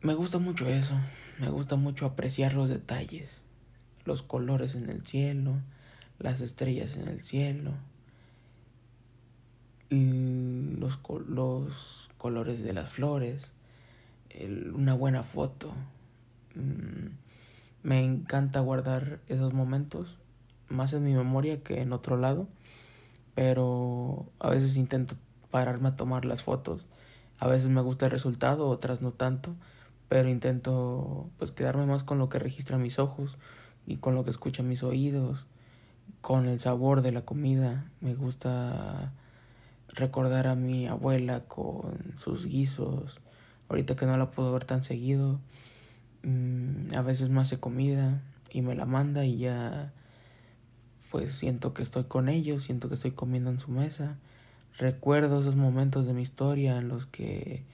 me 0.03 0.13
gusta 0.13 0.39
mucho 0.39 0.69
eso. 0.69 0.95
Me 1.39 1.49
gusta 1.51 1.77
mucho 1.77 2.07
apreciar 2.07 2.55
los 2.55 2.69
detalles, 2.69 3.43
los 4.05 4.23
colores 4.23 4.75
en 4.75 4.89
el 4.89 5.03
cielo, 5.07 5.55
las 6.19 6.41
estrellas 6.41 6.97
en 6.97 7.09
el 7.09 7.23
cielo, 7.23 7.73
los, 9.91 11.01
los 11.29 12.11
colores 12.19 12.63
de 12.63 12.73
las 12.73 12.91
flores, 12.91 13.53
una 14.75 14.95
buena 14.95 15.23
foto. 15.23 15.73
Mm, 16.55 17.15
me 17.83 18.05
encanta 18.05 18.61
guardar 18.61 19.21
esos 19.29 19.53
momentos, 19.53 20.19
más 20.69 20.93
en 20.93 21.05
mi 21.05 21.15
memoria 21.15 21.63
que 21.63 21.81
en 21.81 21.93
otro 21.93 22.17
lado, 22.17 22.49
pero 23.35 24.27
a 24.39 24.51
veces 24.51 24.77
intento 24.77 25.17
pararme 25.51 25.89
a 25.89 25.97
tomar 25.97 26.25
las 26.25 26.43
fotos. 26.43 26.87
A 27.39 27.47
veces 27.47 27.69
me 27.69 27.81
gusta 27.83 28.07
el 28.07 28.13
resultado, 28.13 28.69
otras 28.69 29.03
no 29.03 29.13
tanto 29.13 29.55
pero 30.09 30.29
intento 30.29 31.31
pues 31.39 31.51
quedarme 31.51 31.87
más 31.87 32.05
con 32.05 32.19
lo 32.19 32.29
que 32.29 32.39
registran 32.39 32.83
mis 32.83 32.99
ojos 32.99 33.39
y 33.87 33.97
con 33.97 34.15
lo 34.15 34.25
que 34.25 34.31
escuchan 34.31 34.69
mis 34.69 34.83
oídos, 34.83 35.47
con 36.21 36.47
el 36.47 36.61
sabor 36.61 37.03
de 37.03 37.13
la 37.13 37.23
comida. 37.23 37.91
Me 38.01 38.15
gusta 38.15 39.13
recordar 39.97 40.47
a 40.47 40.55
mi 40.55 40.87
abuela 40.87 41.41
con 41.41 42.15
sus 42.19 42.47
guisos. 42.47 43.21
Ahorita 43.69 43.97
que 43.97 44.07
no 44.07 44.17
la 44.17 44.31
puedo 44.31 44.53
ver 44.53 44.65
tan 44.65 44.85
seguido, 44.85 45.41
mm, 46.23 46.97
a 46.97 47.03
veces 47.03 47.29
me 47.29 47.41
hace 47.41 47.59
comida 47.59 48.23
y 48.51 48.63
me 48.63 48.75
la 48.75 48.87
manda 48.87 49.25
y 49.25 49.39
ya 49.39 49.93
pues 51.11 51.35
siento 51.35 51.75
que 51.75 51.83
estoy 51.83 52.05
con 52.05 52.29
ellos, 52.29 52.65
siento 52.65 52.89
que 52.89 52.95
estoy 52.95 53.13
comiendo 53.13 53.51
en 53.51 53.59
su 53.59 53.71
mesa. 53.71 54.17
Recuerdo 54.79 55.41
esos 55.41 55.57
momentos 55.57 56.07
de 56.07 56.13
mi 56.13 56.23
historia 56.23 56.79
en 56.79 56.89
los 56.89 57.07
que 57.07 57.65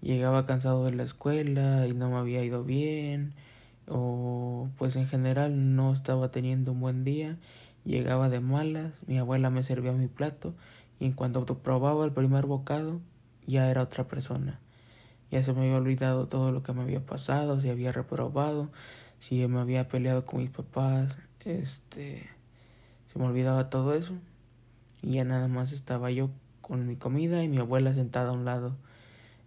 Llegaba 0.00 0.46
cansado 0.46 0.84
de 0.84 0.92
la 0.92 1.02
escuela 1.02 1.86
y 1.88 1.92
no 1.92 2.08
me 2.10 2.16
había 2.18 2.44
ido 2.44 2.62
bien 2.62 3.34
o 3.88 4.68
pues 4.78 4.94
en 4.94 5.08
general 5.08 5.74
no 5.74 5.92
estaba 5.92 6.30
teniendo 6.30 6.72
un 6.72 6.80
buen 6.80 7.04
día, 7.04 7.36
llegaba 7.84 8.28
de 8.28 8.38
malas, 8.38 9.00
mi 9.06 9.18
abuela 9.18 9.50
me 9.50 9.62
servía 9.62 9.92
mi 9.92 10.06
plato 10.06 10.54
y 11.00 11.06
en 11.06 11.12
cuanto 11.12 11.44
probaba 11.58 12.04
el 12.04 12.12
primer 12.12 12.46
bocado 12.46 13.00
ya 13.46 13.70
era 13.70 13.82
otra 13.82 14.08
persona. 14.08 14.60
Ya 15.30 15.42
se 15.42 15.52
me 15.52 15.60
había 15.60 15.76
olvidado 15.76 16.26
todo 16.26 16.52
lo 16.52 16.62
que 16.62 16.72
me 16.72 16.82
había 16.82 17.04
pasado, 17.04 17.60
si 17.60 17.68
había 17.68 17.92
reprobado, 17.92 18.70
si 19.20 19.46
me 19.46 19.60
había 19.60 19.88
peleado 19.88 20.24
con 20.24 20.40
mis 20.40 20.50
papás, 20.50 21.18
este 21.44 22.28
se 23.12 23.18
me 23.18 23.24
olvidaba 23.26 23.70
todo 23.70 23.94
eso 23.94 24.14
y 25.02 25.12
ya 25.12 25.24
nada 25.24 25.48
más 25.48 25.72
estaba 25.72 26.10
yo 26.10 26.30
con 26.60 26.86
mi 26.86 26.96
comida 26.96 27.42
y 27.42 27.48
mi 27.48 27.58
abuela 27.58 27.94
sentada 27.94 28.30
a 28.30 28.32
un 28.32 28.44
lado. 28.44 28.76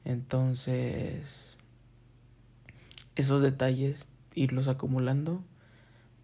Entonces, 0.03 1.57
esos 3.15 3.41
detalles, 3.41 4.09
irlos 4.33 4.67
acumulando, 4.67 5.43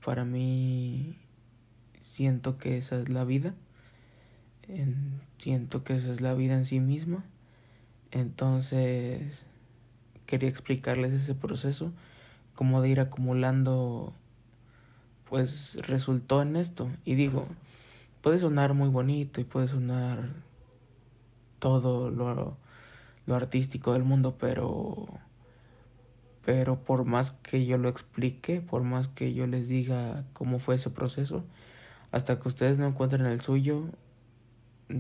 para 0.04 0.26
mí 0.26 1.16
siento 2.00 2.58
que 2.58 2.78
esa 2.78 3.00
es 3.00 3.10
la 3.10 3.24
vida. 3.24 3.54
Siento 5.38 5.84
que 5.84 5.96
esa 5.96 6.12
es 6.12 6.22
la 6.22 6.34
vida 6.34 6.56
en 6.56 6.66
sí 6.66 6.80
misma. 6.80 7.24
Entonces, 8.12 9.46
quería 10.26 10.50
explicarles 10.50 11.14
ese 11.14 11.36
proceso, 11.36 11.92
como 12.56 12.82
de 12.82 12.90
ir 12.90 13.00
acumulando, 13.00 14.14
pues 15.30 15.78
resultó 15.88 16.42
en 16.42 16.56
esto. 16.56 16.90
Y 17.06 17.16
digo, 17.16 17.48
puede 18.22 18.40
sonar 18.40 18.74
muy 18.74 18.90
bonito 18.90 19.42
y 19.42 19.44
puede 19.44 19.68
sonar 19.68 20.30
todo 21.60 22.10
lo, 22.10 22.58
lo 23.26 23.36
artístico 23.36 23.94
del 23.94 24.04
mundo, 24.04 24.38
pero 24.40 25.08
pero 26.48 26.80
por 26.80 27.04
más 27.04 27.32
que 27.32 27.66
yo 27.66 27.78
lo 27.78 27.90
explique, 27.90 28.62
por 28.62 28.82
más 28.82 29.10
que 29.10 29.34
yo 29.34 29.48
les 29.48 29.68
diga 29.68 30.24
cómo 30.32 30.60
fue 30.60 30.76
ese 30.76 30.90
proceso, 30.90 31.44
hasta 32.14 32.40
que 32.40 32.48
ustedes 32.48 32.78
no 32.78 32.88
encuentren 32.88 33.26
el 33.26 33.42
suyo, 33.42 33.90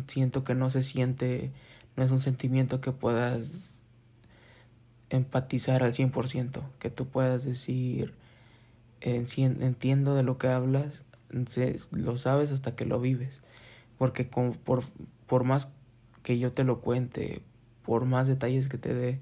siento 0.07 0.43
que 0.43 0.55
no 0.55 0.69
se 0.69 0.83
siente, 0.83 1.51
no 1.95 2.03
es 2.03 2.11
un 2.11 2.21
sentimiento 2.21 2.81
que 2.81 2.91
puedas 2.91 3.81
empatizar 5.09 5.83
al 5.83 5.93
100%, 5.93 6.61
que 6.79 6.89
tú 6.89 7.07
puedas 7.07 7.43
decir, 7.43 8.13
entiendo 9.01 10.15
de 10.15 10.23
lo 10.23 10.37
que 10.37 10.47
hablas, 10.47 11.03
lo 11.91 12.17
sabes 12.17 12.51
hasta 12.51 12.75
que 12.75 12.85
lo 12.85 12.99
vives, 12.99 13.41
porque 13.97 14.25
por, 14.25 14.83
por 15.25 15.43
más 15.43 15.71
que 16.23 16.39
yo 16.39 16.51
te 16.51 16.63
lo 16.63 16.81
cuente, 16.81 17.41
por 17.83 18.05
más 18.05 18.27
detalles 18.27 18.67
que 18.67 18.77
te 18.77 18.93
dé, 18.93 19.19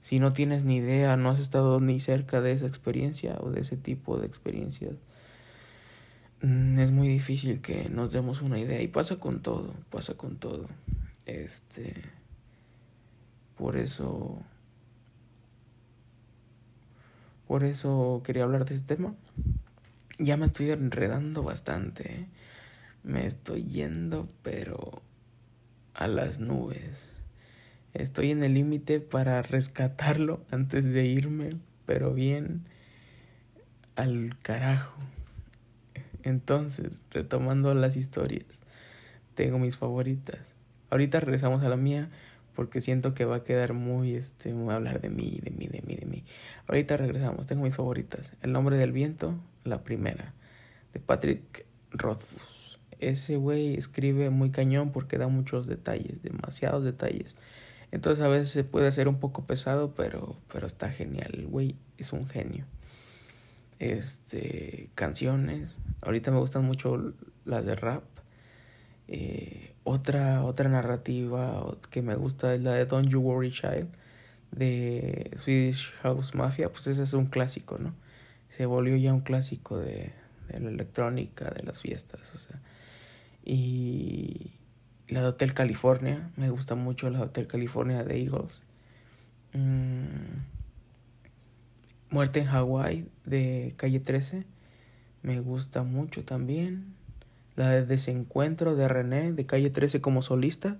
si 0.00 0.18
no 0.18 0.32
tienes 0.32 0.64
ni 0.64 0.76
idea, 0.76 1.16
no 1.16 1.30
has 1.30 1.40
estado 1.40 1.80
ni 1.80 2.00
cerca 2.00 2.40
de 2.40 2.52
esa 2.52 2.66
experiencia 2.66 3.38
o 3.40 3.50
de 3.50 3.60
ese 3.60 3.76
tipo 3.76 4.18
de 4.18 4.26
experiencias, 4.26 4.96
es 6.44 6.90
muy 6.90 7.08
difícil 7.08 7.60
que 7.60 7.88
nos 7.88 8.12
demos 8.12 8.42
una 8.42 8.58
idea. 8.58 8.82
Y 8.82 8.88
pasa 8.88 9.16
con 9.16 9.40
todo, 9.40 9.74
pasa 9.90 10.14
con 10.14 10.36
todo. 10.36 10.68
Este. 11.26 11.94
Por 13.56 13.76
eso. 13.76 14.38
Por 17.46 17.64
eso 17.64 18.22
quería 18.24 18.44
hablar 18.44 18.64
de 18.64 18.74
este 18.74 18.94
tema. 18.94 19.14
Ya 20.18 20.36
me 20.36 20.46
estoy 20.46 20.70
enredando 20.70 21.42
bastante. 21.42 22.12
¿eh? 22.12 22.26
Me 23.02 23.26
estoy 23.26 23.64
yendo, 23.64 24.28
pero 24.42 25.02
a 25.94 26.08
las 26.08 26.40
nubes. 26.40 27.10
Estoy 27.94 28.32
en 28.32 28.42
el 28.42 28.54
límite 28.54 29.00
para 29.00 29.40
rescatarlo 29.42 30.44
antes 30.50 30.84
de 30.84 31.06
irme, 31.06 31.50
pero 31.86 32.12
bien 32.12 32.64
al 33.94 34.36
carajo. 34.42 34.96
Entonces, 36.24 36.98
retomando 37.10 37.74
las 37.74 37.96
historias, 37.96 38.62
tengo 39.34 39.58
mis 39.58 39.76
favoritas. 39.76 40.54
Ahorita 40.90 41.20
regresamos 41.20 41.62
a 41.62 41.68
la 41.68 41.76
mía 41.76 42.10
porque 42.54 42.80
siento 42.80 43.14
que 43.14 43.24
va 43.24 43.36
a 43.36 43.44
quedar 43.44 43.72
muy, 43.72 44.14
este, 44.14 44.52
voy 44.52 44.72
a 44.72 44.76
hablar 44.76 45.00
de 45.00 45.10
mí, 45.10 45.40
de 45.42 45.50
mí, 45.50 45.66
de 45.66 45.82
mí, 45.82 45.94
de 45.94 46.06
mí. 46.06 46.24
Ahorita 46.66 46.96
regresamos, 46.96 47.46
tengo 47.46 47.64
mis 47.64 47.76
favoritas. 47.76 48.32
El 48.42 48.52
nombre 48.52 48.76
del 48.76 48.92
viento, 48.92 49.34
la 49.64 49.84
primera, 49.84 50.34
de 50.92 51.00
Patrick 51.00 51.66
Rothfuss 51.90 52.64
ese 53.00 53.36
güey 53.36 53.74
escribe 53.74 54.30
muy 54.30 54.50
cañón 54.50 54.92
porque 54.92 55.18
da 55.18 55.28
muchos 55.28 55.66
detalles, 55.66 56.22
demasiados 56.22 56.84
detalles. 56.84 57.36
Entonces 57.90 58.24
a 58.24 58.28
veces 58.28 58.50
se 58.50 58.64
puede 58.64 58.88
hacer 58.88 59.08
un 59.08 59.20
poco 59.20 59.44
pesado, 59.44 59.94
pero, 59.94 60.36
pero 60.52 60.66
está 60.66 60.90
genial. 60.90 61.30
El 61.34 61.46
güey 61.46 61.76
es 61.98 62.12
un 62.12 62.28
genio. 62.28 62.64
Este, 63.78 64.90
canciones. 64.94 65.76
Ahorita 66.02 66.30
me 66.30 66.38
gustan 66.38 66.64
mucho 66.64 67.14
las 67.44 67.66
de 67.66 67.74
rap. 67.74 68.04
Eh, 69.08 69.74
otra, 69.84 70.44
otra 70.44 70.68
narrativa 70.68 71.76
que 71.90 72.02
me 72.02 72.14
gusta 72.14 72.54
es 72.54 72.62
la 72.62 72.72
de 72.72 72.86
Don't 72.86 73.08
You 73.08 73.20
Worry 73.20 73.50
Child 73.50 73.88
de 74.52 75.30
Swedish 75.36 75.92
House 76.02 76.34
Mafia. 76.34 76.70
Pues 76.70 76.86
ese 76.86 77.02
es 77.02 77.12
un 77.12 77.26
clásico, 77.26 77.78
¿no? 77.78 77.94
Se 78.48 78.66
volvió 78.66 78.96
ya 78.96 79.12
un 79.12 79.20
clásico 79.20 79.78
de, 79.78 80.12
de 80.48 80.60
la 80.60 80.70
electrónica, 80.70 81.50
de 81.50 81.62
las 81.64 81.80
fiestas. 81.80 82.32
O 82.34 82.38
sea, 82.38 82.60
y 83.44 84.52
la 85.08 85.20
de 85.20 85.26
Hotel 85.26 85.52
California, 85.52 86.30
me 86.36 86.50
gusta 86.50 86.74
mucho 86.74 87.10
la 87.10 87.18
de 87.18 87.24
Hotel 87.24 87.46
California 87.46 88.04
de 88.04 88.22
Eagles. 88.22 88.62
Mm, 89.52 90.53
Muerte 92.14 92.38
en 92.38 92.46
Hawái 92.46 93.08
de 93.24 93.74
Calle 93.76 93.98
13, 93.98 94.44
me 95.22 95.40
gusta 95.40 95.82
mucho 95.82 96.24
también. 96.24 96.94
La 97.56 97.70
de 97.70 97.84
Desencuentro 97.84 98.76
de 98.76 98.86
René 98.86 99.32
de 99.32 99.46
Calle 99.46 99.68
13 99.68 100.00
como 100.00 100.22
solista, 100.22 100.76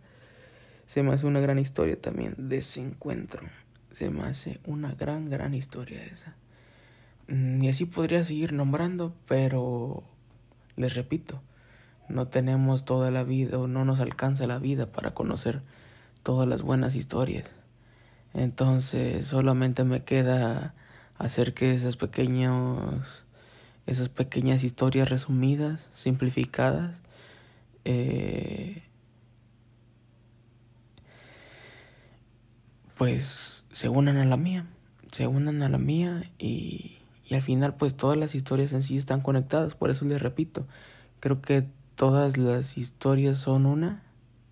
se 0.87 1.03
me 1.03 1.13
hace 1.13 1.27
una 1.27 1.41
gran 1.41 1.59
historia 1.59 2.01
también. 2.01 2.37
Desencuentro, 2.39 3.43
se 3.91 4.11
me 4.11 4.23
hace 4.23 4.61
una 4.65 4.95
gran, 4.95 5.29
gran 5.29 5.55
historia 5.55 6.05
esa. 6.05 6.37
Mm, 7.27 7.65
y 7.65 7.69
así 7.69 7.85
podría 7.85 8.23
seguir 8.23 8.53
nombrando, 8.53 9.13
pero 9.27 10.05
les 10.77 10.95
repito, 10.95 11.43
no 12.09 12.29
tenemos 12.29 12.85
toda 12.85 13.11
la 13.11 13.25
vida 13.25 13.59
o 13.59 13.67
no 13.67 13.85
nos 13.85 13.99
alcanza 13.99 14.47
la 14.47 14.61
vida 14.61 14.87
para 14.87 15.15
conocer 15.15 15.63
todas 16.23 16.49
las 16.49 16.63
buenas 16.63 16.95
historias. 16.95 17.51
Entonces 18.35 19.27
solamente 19.27 19.83
me 19.83 20.05
queda 20.05 20.75
hacer 21.19 21.55
que 21.55 21.75
esas 21.75 21.97
pequeños 21.97 23.25
esas 23.87 24.09
pequeñas 24.09 24.65
historias 24.65 25.11
resumidas, 25.11 25.89
simplificadas, 25.93 26.99
eh, 27.85 28.83
pues 32.97 33.65
se 33.73 33.89
unan 33.89 34.17
a 34.17 34.25
la 34.25 34.37
mía, 34.37 34.67
se 35.13 35.27
unan 35.27 35.63
a 35.63 35.69
la 35.69 35.79
mía 35.79 36.31
y, 36.39 36.99
y 37.27 37.35
al 37.35 37.43
final 37.43 37.75
pues 37.75 37.95
todas 37.95 38.17
las 38.17 38.35
historias 38.35 38.73
en 38.73 38.83
sí 38.83 38.97
están 38.97 39.21
conectadas, 39.21 39.75
por 39.75 39.91
eso 39.91 40.05
les 40.07 40.23
repito, 40.23 40.67
creo 41.21 41.43
que 41.43 41.67
todas 41.95 42.37
las 42.37 42.79
historias 42.79 43.39
son 43.39 43.67
una, 43.67 44.03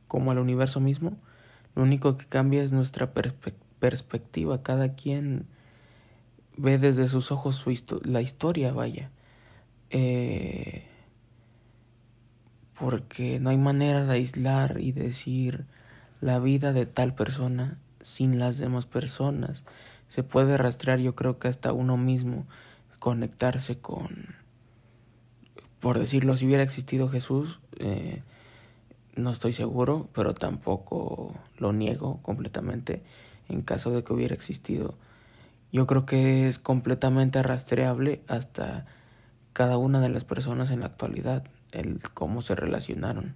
como 0.08 0.32
el 0.32 0.38
universo 0.38 0.80
mismo. 0.80 1.16
Lo 1.74 1.82
único 1.82 2.18
que 2.18 2.26
cambia 2.26 2.62
es 2.62 2.70
nuestra 2.70 3.12
perspectiva. 3.14 4.62
Cada 4.62 4.94
quien 4.94 5.46
ve 6.56 6.78
desde 6.78 7.08
sus 7.08 7.32
ojos 7.32 7.56
su 7.56 8.00
la 8.04 8.20
historia, 8.20 8.72
vaya. 8.72 9.10
Eh, 9.90 10.86
porque 12.78 13.38
no 13.40 13.50
hay 13.50 13.58
manera 13.58 14.04
de 14.04 14.14
aislar 14.14 14.80
y 14.80 14.92
decir 14.92 15.66
la 16.20 16.38
vida 16.38 16.72
de 16.72 16.86
tal 16.86 17.14
persona 17.14 17.78
sin 18.00 18.38
las 18.38 18.58
demás 18.58 18.86
personas. 18.86 19.64
Se 20.08 20.22
puede 20.22 20.56
rastrear, 20.56 20.98
yo 20.98 21.14
creo 21.14 21.38
que 21.38 21.48
hasta 21.48 21.72
uno 21.72 21.96
mismo, 21.96 22.46
conectarse 22.98 23.78
con 23.78 24.42
por 25.82 25.98
decirlo, 25.98 26.36
si 26.36 26.46
hubiera 26.46 26.62
existido 26.62 27.08
Jesús, 27.08 27.58
eh, 27.80 28.22
no 29.16 29.32
estoy 29.32 29.52
seguro, 29.52 30.08
pero 30.14 30.32
tampoco 30.32 31.34
lo 31.58 31.72
niego 31.72 32.20
completamente 32.22 33.02
en 33.48 33.62
caso 33.62 33.90
de 33.90 34.04
que 34.04 34.12
hubiera 34.12 34.32
existido. 34.32 34.94
Yo 35.72 35.86
creo 35.86 36.04
que 36.04 36.48
es 36.48 36.58
completamente 36.58 37.42
rastreable 37.42 38.20
hasta 38.28 38.84
cada 39.54 39.78
una 39.78 40.00
de 40.00 40.10
las 40.10 40.24
personas 40.24 40.70
en 40.70 40.80
la 40.80 40.86
actualidad, 40.86 41.44
el 41.72 41.98
cómo 42.12 42.42
se 42.42 42.54
relacionaron, 42.54 43.34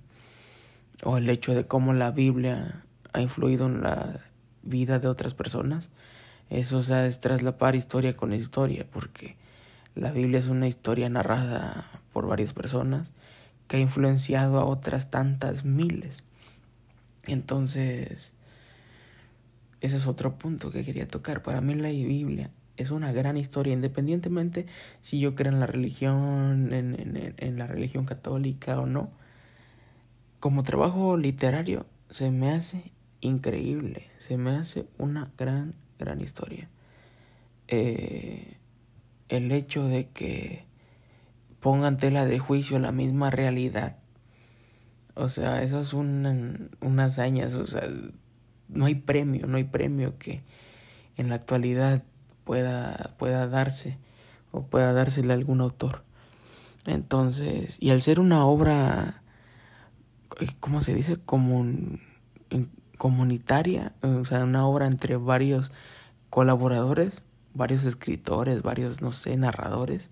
o 1.02 1.16
el 1.16 1.30
hecho 1.30 1.54
de 1.54 1.66
cómo 1.66 1.94
la 1.94 2.10
Biblia 2.10 2.82
ha 3.14 3.22
influido 3.22 3.66
en 3.66 3.82
la 3.82 4.20
vida 4.62 4.98
de 4.98 5.08
otras 5.08 5.32
personas. 5.32 5.88
Eso 6.50 6.78
o 6.78 6.82
sea, 6.82 7.06
es 7.06 7.20
traslapar 7.20 7.74
historia 7.74 8.16
con 8.16 8.34
historia, 8.34 8.86
porque 8.92 9.36
la 9.94 10.10
Biblia 10.10 10.38
es 10.38 10.46
una 10.46 10.68
historia 10.68 11.08
narrada 11.08 11.90
por 12.12 12.26
varias 12.26 12.52
personas 12.52 13.12
que 13.66 13.78
ha 13.78 13.80
influenciado 13.80 14.60
a 14.60 14.66
otras 14.66 15.10
tantas 15.10 15.64
miles. 15.64 16.22
Entonces, 17.26 18.32
ese 19.80 19.96
es 19.96 20.06
otro 20.06 20.38
punto 20.38 20.70
que 20.70 20.84
quería 20.84 21.08
tocar. 21.08 21.42
Para 21.42 21.60
mí 21.60 21.74
la 21.74 21.88
Biblia 21.88 22.50
es 22.76 22.90
una 22.90 23.12
gran 23.12 23.36
historia, 23.36 23.72
independientemente 23.72 24.66
si 25.00 25.18
yo 25.18 25.34
creo 25.34 25.52
en 25.52 25.60
la 25.60 25.66
religión, 25.66 26.72
en, 26.72 26.94
en, 26.98 27.34
en 27.36 27.58
la 27.58 27.66
religión 27.66 28.04
católica 28.04 28.80
o 28.80 28.86
no. 28.86 29.10
Como 30.40 30.62
trabajo 30.62 31.16
literario 31.16 31.86
se 32.10 32.30
me 32.30 32.50
hace 32.50 32.92
increíble, 33.20 34.08
se 34.18 34.36
me 34.36 34.50
hace 34.56 34.86
una 34.98 35.30
gran, 35.36 35.74
gran 35.98 36.20
historia. 36.20 36.68
Eh, 37.68 38.56
el 39.28 39.50
hecho 39.50 39.86
de 39.86 40.08
que 40.08 40.64
pongan 41.60 41.96
tela 41.96 42.26
de 42.26 42.38
juicio 42.38 42.78
la 42.78 42.92
misma 42.92 43.30
realidad. 43.30 43.96
O 45.14 45.28
sea, 45.28 45.62
eso 45.62 45.80
es 45.80 45.92
un, 45.94 46.70
una 46.80 47.06
hazaña, 47.06 47.46
o 47.46 47.66
sea, 47.66 47.88
no 48.68 48.86
hay 48.86 48.94
premio, 48.94 49.46
no 49.46 49.56
hay 49.56 49.64
premio 49.64 50.18
que 50.18 50.42
en 51.16 51.28
la 51.28 51.36
actualidad 51.36 52.02
pueda, 52.44 53.14
pueda 53.18 53.46
darse 53.48 53.98
o 54.52 54.62
pueda 54.62 54.92
dársele 54.92 55.32
a 55.32 55.36
algún 55.36 55.60
autor. 55.60 56.02
Entonces, 56.86 57.76
y 57.80 57.90
al 57.90 58.00
ser 58.00 58.20
una 58.20 58.46
obra, 58.46 59.22
¿cómo 60.60 60.82
se 60.82 60.94
dice? 60.94 61.16
Comun, 61.16 62.00
comunitaria, 62.96 63.92
o 64.02 64.24
sea, 64.24 64.44
una 64.44 64.66
obra 64.66 64.86
entre 64.86 65.16
varios 65.16 65.72
colaboradores, 66.30 67.22
varios 67.54 67.84
escritores, 67.84 68.62
varios, 68.62 69.02
no 69.02 69.12
sé, 69.12 69.36
narradores, 69.36 70.10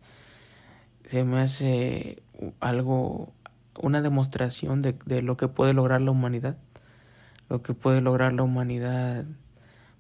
se 1.05 1.25
me 1.25 1.41
hace 1.41 2.23
algo, 2.61 3.33
una 3.81 4.01
demostración 4.01 4.83
de, 4.83 4.97
de 5.07 5.23
lo 5.23 5.37
que 5.37 5.49
puede 5.49 5.75
lograr 5.75 6.01
la 6.01 6.11
humanidad, 6.11 6.57
lo 7.49 7.63
que 7.63 7.75
puede 7.75 8.01
lograr 8.01 8.33
la 8.33 8.43
humanidad 8.43 9.25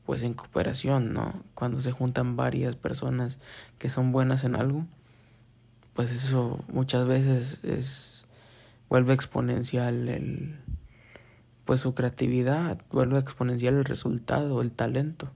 pues 0.07 0.22
en 0.22 0.35
cooperación, 0.35 1.14
¿no? 1.14 1.42
Cuando 1.54 1.80
se 1.80 1.92
juntan 1.92 2.37
varias 2.37 2.76
personas 2.76 3.38
que 3.78 3.88
son 3.88 4.12
buenas 4.12 4.44
en 4.44 4.54
algo, 4.54 4.87
pues 5.94 6.11
eso 6.11 6.62
muchas 6.68 7.07
veces 7.07 7.61
es 7.64 8.26
vuelve 8.88 9.14
exponencial 9.14 10.09
el 10.09 10.57
pues 11.64 11.80
su 11.80 11.94
creatividad, 11.94 12.83
vuelve 12.90 13.18
exponencial 13.18 13.74
el 13.74 13.85
resultado, 13.85 14.61
el 14.61 14.70
talento. 14.70 15.33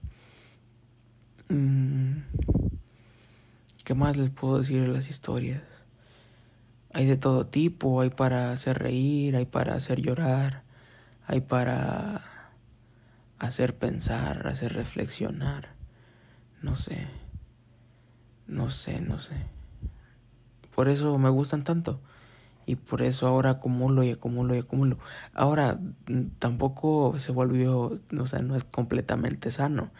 Mm, 1.49 2.19
¿Qué 3.83 3.95
más 3.95 4.15
les 4.15 4.29
puedo 4.29 4.59
decir 4.59 4.81
de 4.81 4.87
las 4.87 5.09
historias? 5.09 5.63
Hay 6.93 7.07
de 7.07 7.17
todo 7.17 7.47
tipo, 7.47 8.01
hay 8.01 8.11
para 8.11 8.51
hacer 8.51 8.77
reír, 8.77 9.35
hay 9.35 9.45
para 9.45 9.73
hacer 9.73 10.01
llorar, 10.01 10.63
hay 11.29 11.41
para 11.41 12.23
hacer 13.37 13.77
pensar, 13.77 14.47
hacer 14.47 14.73
reflexionar. 14.73 15.75
No 16.63 16.75
sé, 16.75 17.07
no 18.47 18.71
sé, 18.71 18.99
no 18.99 19.19
sé. 19.19 19.35
Por 20.73 20.89
eso 20.89 21.15
me 21.19 21.29
gustan 21.29 21.63
tanto. 21.63 22.01
Y 22.65 22.77
por 22.77 23.03
eso 23.03 23.27
ahora 23.27 23.51
acumulo 23.51 24.03
y 24.03 24.09
acumulo 24.09 24.55
y 24.55 24.57
acumulo. 24.57 24.97
Ahora 25.35 25.77
mm, 26.07 26.29
tampoco 26.39 27.13
se 27.19 27.31
volvió, 27.31 27.99
o 28.19 28.27
sea, 28.27 28.39
no 28.39 28.55
es 28.55 28.63
completamente 28.63 29.51
sano. 29.51 29.91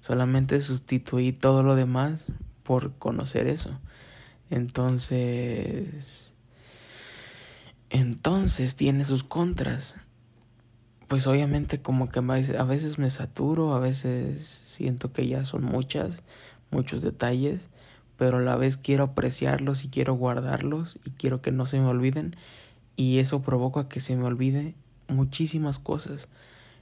Solamente 0.00 0.60
sustituí 0.60 1.32
todo 1.32 1.62
lo 1.62 1.76
demás 1.76 2.26
por 2.64 2.94
conocer 2.94 3.46
eso. 3.46 3.78
Entonces, 4.50 6.34
entonces 7.88 8.74
tiene 8.74 9.04
sus 9.04 9.22
contras 9.22 9.96
pues 11.12 11.26
obviamente 11.26 11.78
como 11.78 12.08
que 12.08 12.20
a 12.20 12.64
veces 12.64 12.98
me 12.98 13.10
saturo, 13.10 13.74
a 13.74 13.78
veces 13.78 14.62
siento 14.64 15.12
que 15.12 15.28
ya 15.28 15.44
son 15.44 15.62
muchas, 15.62 16.22
muchos 16.70 17.02
detalles, 17.02 17.68
pero 18.16 18.38
a 18.38 18.40
la 18.40 18.56
vez 18.56 18.78
quiero 18.78 19.04
apreciarlos 19.04 19.84
y 19.84 19.88
quiero 19.88 20.14
guardarlos 20.14 20.98
y 21.04 21.10
quiero 21.10 21.42
que 21.42 21.52
no 21.52 21.66
se 21.66 21.78
me 21.78 21.84
olviden 21.84 22.34
y 22.96 23.18
eso 23.18 23.42
provoca 23.42 23.90
que 23.90 24.00
se 24.00 24.16
me 24.16 24.24
olvide 24.24 24.74
muchísimas 25.06 25.78
cosas. 25.78 26.28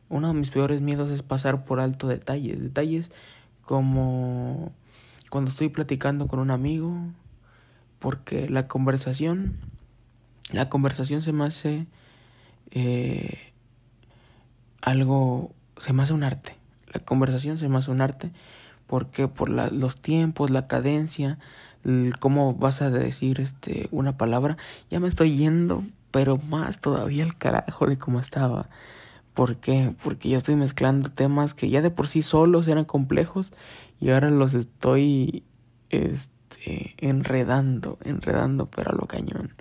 Uno 0.09 0.29
de 0.29 0.35
mis 0.35 0.51
peores 0.51 0.81
miedos 0.81 1.11
es 1.11 1.25
pasar 1.25 1.65
por 1.65 1.81
alto 1.81 2.07
detalles, 2.07 2.63
detalles 2.63 3.11
como 3.63 4.71
cuando 5.29 5.51
estoy 5.51 5.71
platicando 5.71 6.29
con 6.29 6.39
un 6.39 6.53
amigo, 6.53 6.97
porque 7.99 8.49
la 8.49 8.69
conversación, 8.69 9.57
la 10.53 10.69
conversación 10.69 11.21
se 11.21 11.33
me 11.33 11.47
hace 11.47 11.89
eh, 12.71 13.50
algo, 14.83 15.53
se 15.79 15.93
me 15.93 16.03
hace 16.03 16.13
un 16.13 16.25
arte. 16.25 16.57
La 16.93 17.01
conversación 17.01 17.59
se 17.59 17.69
me 17.69 17.79
hace 17.79 17.91
un 17.91 18.01
arte 18.01 18.33
porque 18.91 19.29
por 19.29 19.49
la, 19.49 19.69
los 19.69 20.01
tiempos, 20.01 20.51
la 20.51 20.67
cadencia, 20.67 21.39
cómo 22.19 22.55
vas 22.55 22.83
a 22.83 22.91
decir 22.91 23.41
este 23.41 23.89
una 23.93 24.17
palabra, 24.17 24.57
ya 24.91 24.99
me 24.99 25.07
estoy 25.07 25.37
yendo, 25.37 25.85
pero 26.11 26.39
más 26.39 26.81
todavía 26.81 27.23
el 27.23 27.37
carajo 27.37 27.87
de 27.87 27.97
cómo 27.99 28.19
estaba. 28.19 28.69
¿Por 29.33 29.59
qué? 29.59 29.95
Porque 30.03 30.29
ya 30.29 30.37
estoy 30.37 30.57
mezclando 30.57 31.09
temas 31.09 31.55
que 31.55 31.71
ya 31.71 31.83
de 31.83 31.91
por 31.91 32.09
sí 32.09 32.23
solos 32.23 32.67
eran 32.67 32.85
complejos 32.85 33.53
y 34.01 34.11
ahora 34.11 34.29
los 34.29 34.55
estoy 34.55 35.45
este 35.91 36.97
enredando, 36.99 37.97
enredando, 38.03 38.67
pero 38.67 38.91
a 38.91 38.95
lo 38.95 39.07
cañón. 39.07 39.55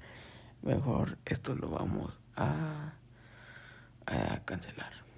Mejor 0.64 1.20
esto 1.26 1.54
lo 1.54 1.70
vamos 1.70 2.18
a, 2.36 2.94
a 4.08 4.40
cancelar. 4.46 5.09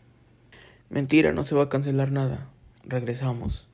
Mentira, 0.91 1.32
no 1.32 1.43
se 1.43 1.56
va 1.56 1.63
a 1.63 1.69
cancelar 1.69 2.12
nada. 2.12 2.49
Regresamos. 2.84 3.69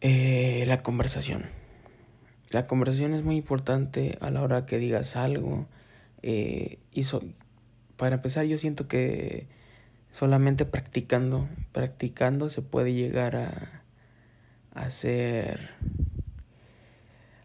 Eh, 0.00 0.64
la 0.66 0.82
conversación. 0.82 1.44
La 2.50 2.66
conversación 2.66 3.14
es 3.14 3.22
muy 3.22 3.36
importante 3.36 4.18
a 4.20 4.30
la 4.32 4.42
hora 4.42 4.66
que 4.66 4.78
digas 4.78 5.14
algo. 5.14 5.68
Eh, 6.22 6.80
y 6.90 7.06
para 7.96 8.16
empezar, 8.16 8.46
yo 8.46 8.58
siento 8.58 8.88
que 8.88 9.46
solamente 10.10 10.64
practicando, 10.64 11.48
practicando 11.70 12.50
se 12.50 12.62
puede 12.62 12.92
llegar 12.94 13.36
a, 13.36 13.82
a 14.74 14.90
ser 14.90 15.70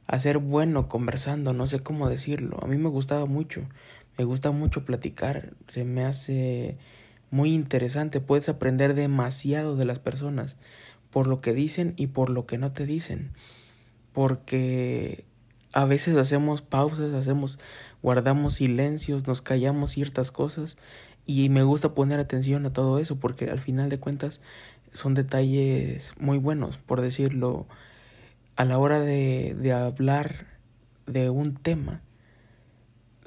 a 0.08 0.18
ser 0.18 0.40
bueno 0.40 0.90
conversando, 0.90 1.54
no 1.54 1.68
sé 1.68 1.82
cómo 1.82 2.10
decirlo. 2.10 2.58
A 2.64 2.66
mí 2.66 2.78
me 2.78 2.90
gustaba 2.90 3.28
mucho, 3.28 3.70
me 4.18 4.24
gusta 4.24 4.50
mucho 4.50 4.84
platicar, 4.84 5.54
se 5.68 5.84
me 5.84 6.06
hace 6.06 6.78
muy 7.32 7.54
interesante, 7.54 8.22
puedes 8.22 8.50
aprender 8.50 8.94
demasiado 8.94 9.76
de 9.76 9.86
las 9.86 10.00
personas 10.00 10.58
por 11.10 11.28
lo 11.28 11.42
que 11.42 11.54
dicen 11.54 11.94
y 11.98 12.08
por 12.08 12.30
lo 12.30 12.46
que 12.46 12.58
no 12.58 12.72
te 12.72 12.86
dicen. 12.86 13.32
Porque 14.14 15.26
a 15.74 15.86
veces 15.86 16.16
hacemos 16.16 16.62
pausas, 16.62 17.14
hacemos 17.14 17.60
guardamos 18.02 18.56
silencios, 18.56 19.28
nos 19.28 19.42
callamos 19.42 19.92
ciertas 19.92 20.32
cosas 20.32 20.78
y 21.26 21.50
me 21.50 21.64
gusta 21.64 21.94
poner 21.94 22.20
atención 22.20 22.66
a 22.66 22.74
todo 22.74 23.00
eso 23.00 23.18
porque 23.18 23.50
al 23.50 23.60
final 23.60 23.90
de 23.90 24.00
cuentas 24.00 24.42
son 24.94 25.14
detalles 25.14 26.14
muy 26.20 26.38
buenos, 26.38 26.78
por 26.78 27.02
decirlo, 27.02 27.68
a 28.56 28.66
la 28.66 28.78
hora 28.80 29.00
de, 29.00 29.56
de 29.60 29.74
hablar 29.74 30.48
de 31.06 31.30
un 31.30 31.54
tema 31.54 32.02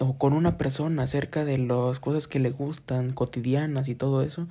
o 0.01 0.17
con 0.17 0.33
una 0.33 0.57
persona 0.57 1.03
acerca 1.03 1.45
de 1.45 1.59
las 1.59 2.01
cosas 2.01 2.27
que 2.27 2.41
le 2.41 2.51
gustan, 2.51 3.11
cotidianas 3.11 3.89
y 3.89 3.95
todo 3.95 4.23
eso, 4.23 4.49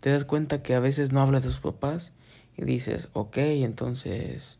te 0.00 0.10
das 0.10 0.24
cuenta 0.24 0.62
que 0.62 0.74
a 0.74 0.80
veces 0.80 1.12
no 1.12 1.20
habla 1.20 1.40
de 1.40 1.48
sus 1.48 1.60
papás 1.60 2.12
y 2.56 2.64
dices, 2.64 3.08
ok, 3.12 3.36
entonces 3.38 4.58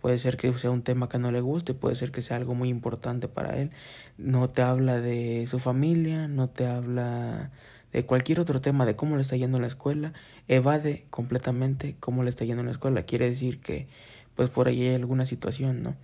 puede 0.00 0.18
ser 0.18 0.36
que 0.36 0.52
sea 0.58 0.70
un 0.70 0.82
tema 0.82 1.08
que 1.08 1.18
no 1.18 1.32
le 1.32 1.40
guste, 1.40 1.72
puede 1.74 1.96
ser 1.96 2.12
que 2.12 2.22
sea 2.22 2.36
algo 2.36 2.54
muy 2.54 2.68
importante 2.68 3.28
para 3.28 3.58
él, 3.58 3.70
no 4.18 4.48
te 4.48 4.62
habla 4.62 5.00
de 5.00 5.46
su 5.48 5.58
familia, 5.58 6.28
no 6.28 6.48
te 6.48 6.66
habla 6.66 7.50
de 7.92 8.04
cualquier 8.04 8.40
otro 8.40 8.60
tema, 8.60 8.84
de 8.84 8.94
cómo 8.94 9.16
le 9.16 9.22
está 9.22 9.36
yendo 9.36 9.56
en 9.56 9.62
la 9.62 9.68
escuela, 9.68 10.12
evade 10.48 11.06
completamente 11.08 11.96
cómo 11.98 12.22
le 12.22 12.30
está 12.30 12.44
yendo 12.44 12.60
en 12.60 12.66
la 12.66 12.72
escuela, 12.72 13.04
quiere 13.04 13.28
decir 13.28 13.60
que 13.60 13.88
pues 14.36 14.50
por 14.50 14.68
ahí 14.68 14.86
hay 14.86 14.94
alguna 14.94 15.24
situación, 15.24 15.82
¿no? 15.82 15.96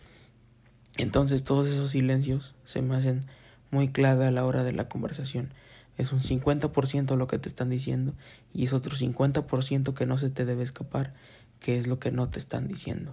Entonces 0.96 1.44
todos 1.44 1.66
esos 1.66 1.90
silencios 1.90 2.54
se 2.64 2.80
me 2.80 2.96
hacen 2.96 3.26
muy 3.74 3.88
clave 3.88 4.26
a 4.26 4.30
la 4.30 4.46
hora 4.46 4.62
de 4.62 4.72
la 4.72 4.88
conversación. 4.88 5.52
Es 5.98 6.12
un 6.12 6.20
50% 6.20 7.16
lo 7.16 7.26
que 7.26 7.38
te 7.38 7.48
están 7.48 7.70
diciendo 7.70 8.14
y 8.54 8.64
es 8.64 8.72
otro 8.72 8.96
50% 8.96 9.94
que 9.94 10.06
no 10.06 10.16
se 10.16 10.30
te 10.30 10.44
debe 10.44 10.62
escapar, 10.62 11.12
que 11.60 11.76
es 11.76 11.86
lo 11.86 11.98
que 11.98 12.12
no 12.12 12.30
te 12.30 12.38
están 12.38 12.68
diciendo. 12.68 13.12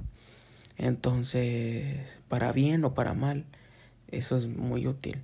Entonces, 0.77 2.19
para 2.27 2.51
bien 2.51 2.85
o 2.85 2.93
para 2.93 3.13
mal, 3.13 3.45
eso 4.07 4.37
es 4.37 4.47
muy 4.47 4.87
útil. 4.87 5.17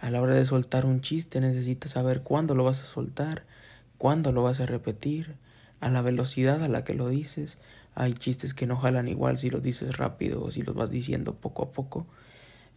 A 0.00 0.10
la 0.10 0.20
hora 0.20 0.34
de 0.34 0.44
soltar 0.44 0.86
un 0.86 1.00
chiste 1.00 1.40
necesitas 1.40 1.92
saber 1.92 2.22
cuándo 2.22 2.54
lo 2.54 2.64
vas 2.64 2.82
a 2.82 2.86
soltar, 2.86 3.44
cuándo 3.96 4.32
lo 4.32 4.42
vas 4.42 4.60
a 4.60 4.66
repetir, 4.66 5.36
a 5.80 5.88
la 5.88 6.02
velocidad 6.02 6.62
a 6.62 6.68
la 6.68 6.84
que 6.84 6.94
lo 6.94 7.08
dices. 7.08 7.58
Hay 7.94 8.14
chistes 8.14 8.54
que 8.54 8.66
no 8.66 8.76
jalan 8.76 9.08
igual 9.08 9.38
si 9.38 9.50
los 9.50 9.62
dices 9.62 9.96
rápido 9.96 10.42
o 10.42 10.50
si 10.50 10.62
los 10.62 10.74
vas 10.74 10.90
diciendo 10.90 11.34
poco 11.34 11.64
a 11.64 11.72
poco. 11.72 12.06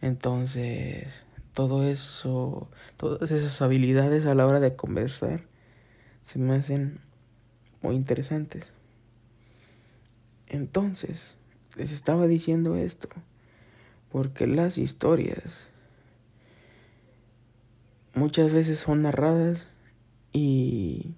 Entonces, 0.00 1.26
todo 1.54 1.84
eso, 1.84 2.68
todas 2.96 3.30
esas 3.30 3.62
habilidades 3.62 4.26
a 4.26 4.34
la 4.34 4.46
hora 4.46 4.60
de 4.60 4.76
conversar 4.76 5.42
se 6.22 6.38
me 6.38 6.54
hacen 6.54 7.00
muy 7.80 7.94
interesantes. 7.94 8.74
Entonces, 10.46 11.36
les 11.76 11.92
estaba 11.92 12.26
diciendo 12.26 12.76
esto, 12.76 13.08
porque 14.10 14.46
las 14.46 14.78
historias 14.78 15.68
muchas 18.14 18.52
veces 18.52 18.78
son 18.78 19.02
narradas 19.02 19.68
y 20.32 21.14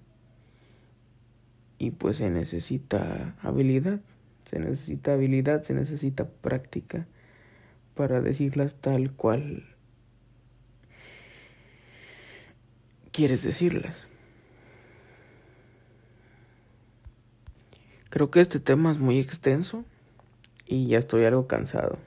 y 1.79 1.91
pues 1.91 2.17
se 2.17 2.29
necesita 2.29 3.35
habilidad, 3.41 3.99
se 4.45 4.59
necesita 4.59 5.13
habilidad, 5.13 5.63
se 5.63 5.73
necesita 5.73 6.27
práctica 6.27 7.05
para 7.93 8.21
decirlas 8.21 8.75
tal 8.75 9.13
cual 9.13 9.76
quieres 13.17 13.41
decirlas. 13.41 14.05
Creo 18.11 18.29
que 18.29 18.41
este 18.41 18.59
tema 18.59 18.91
es 18.91 18.99
muy 18.99 19.17
extenso 19.17 19.83
y 20.67 20.85
ya 20.85 20.99
estoy 20.99 21.25
algo 21.25 21.47
cansado. 21.47 21.97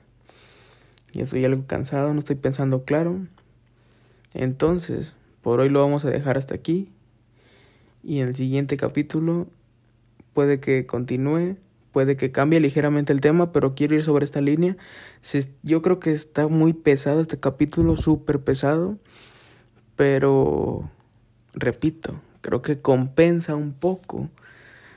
Ya 1.13 1.25
estoy 1.25 1.45
algo 1.45 1.65
cansado, 1.67 2.15
no 2.15 2.21
estoy 2.21 2.37
pensando 2.37 2.85
claro. 2.85 3.27
Entonces, 4.35 5.13
por 5.43 5.59
hoy 5.59 5.69
lo 5.69 5.81
vamos 5.81 6.05
a 6.05 6.11
dejar 6.11 6.39
hasta 6.39 6.55
aquí. 6.55 6.93
Y 8.05 8.21
en 8.21 8.29
el 8.29 8.37
siguiente 8.37 8.77
capítulo 8.77 9.49
puede 10.33 10.61
que 10.61 10.87
continúe, 10.87 11.57
puede 11.91 12.17
que 12.17 12.31
cambie 12.31 12.61
ligeramente 12.61 13.13
el 13.13 13.21
tema, 13.21 13.51
pero 13.51 13.75
quiero 13.75 13.97
ir 13.97 14.05
sobre 14.05 14.25
esta 14.25 14.41
línea. 14.41 14.77
Yo 15.65 15.83
creo 15.83 15.99
que 15.99 16.13
está 16.13 16.47
muy 16.47 16.73
pesado 16.73 17.21
este 17.21 17.41
capítulo, 17.41 17.97
súper 17.97 18.39
pesado, 18.45 18.97
pero 19.97 20.89
repito, 21.55 22.21
creo 22.41 22.63
que 22.63 22.79
compensa 22.79 23.55
un 23.55 23.73
poco 23.73 24.31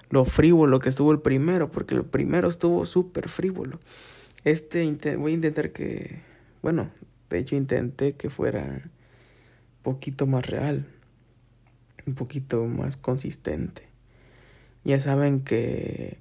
lo 0.10 0.26
frívolo 0.26 0.80
que 0.80 0.89
estuvo 0.89 1.12
el 1.12 1.20
primero, 1.20 1.72
porque 1.72 1.96
el 1.96 2.06
primero 2.06 2.48
estuvo 2.48 2.86
súper 2.86 3.30
frívolo. 3.30 3.80
Este 4.44 4.86
voy 5.16 5.32
a 5.32 5.36
intentar 5.36 5.72
que, 5.72 6.22
bueno, 6.62 6.89
de 7.30 7.39
hecho 7.39 7.56
intenté 7.56 8.13
que 8.13 8.30
fuera 8.30 8.62
un 8.63 8.92
poquito 9.82 10.28
más 10.28 10.46
real, 10.46 10.86
un 12.06 12.13
poquito 12.13 12.66
más 12.66 12.98
consistente. 12.98 13.84
Ya 14.84 15.00
saben 15.00 15.42
que 15.42 16.18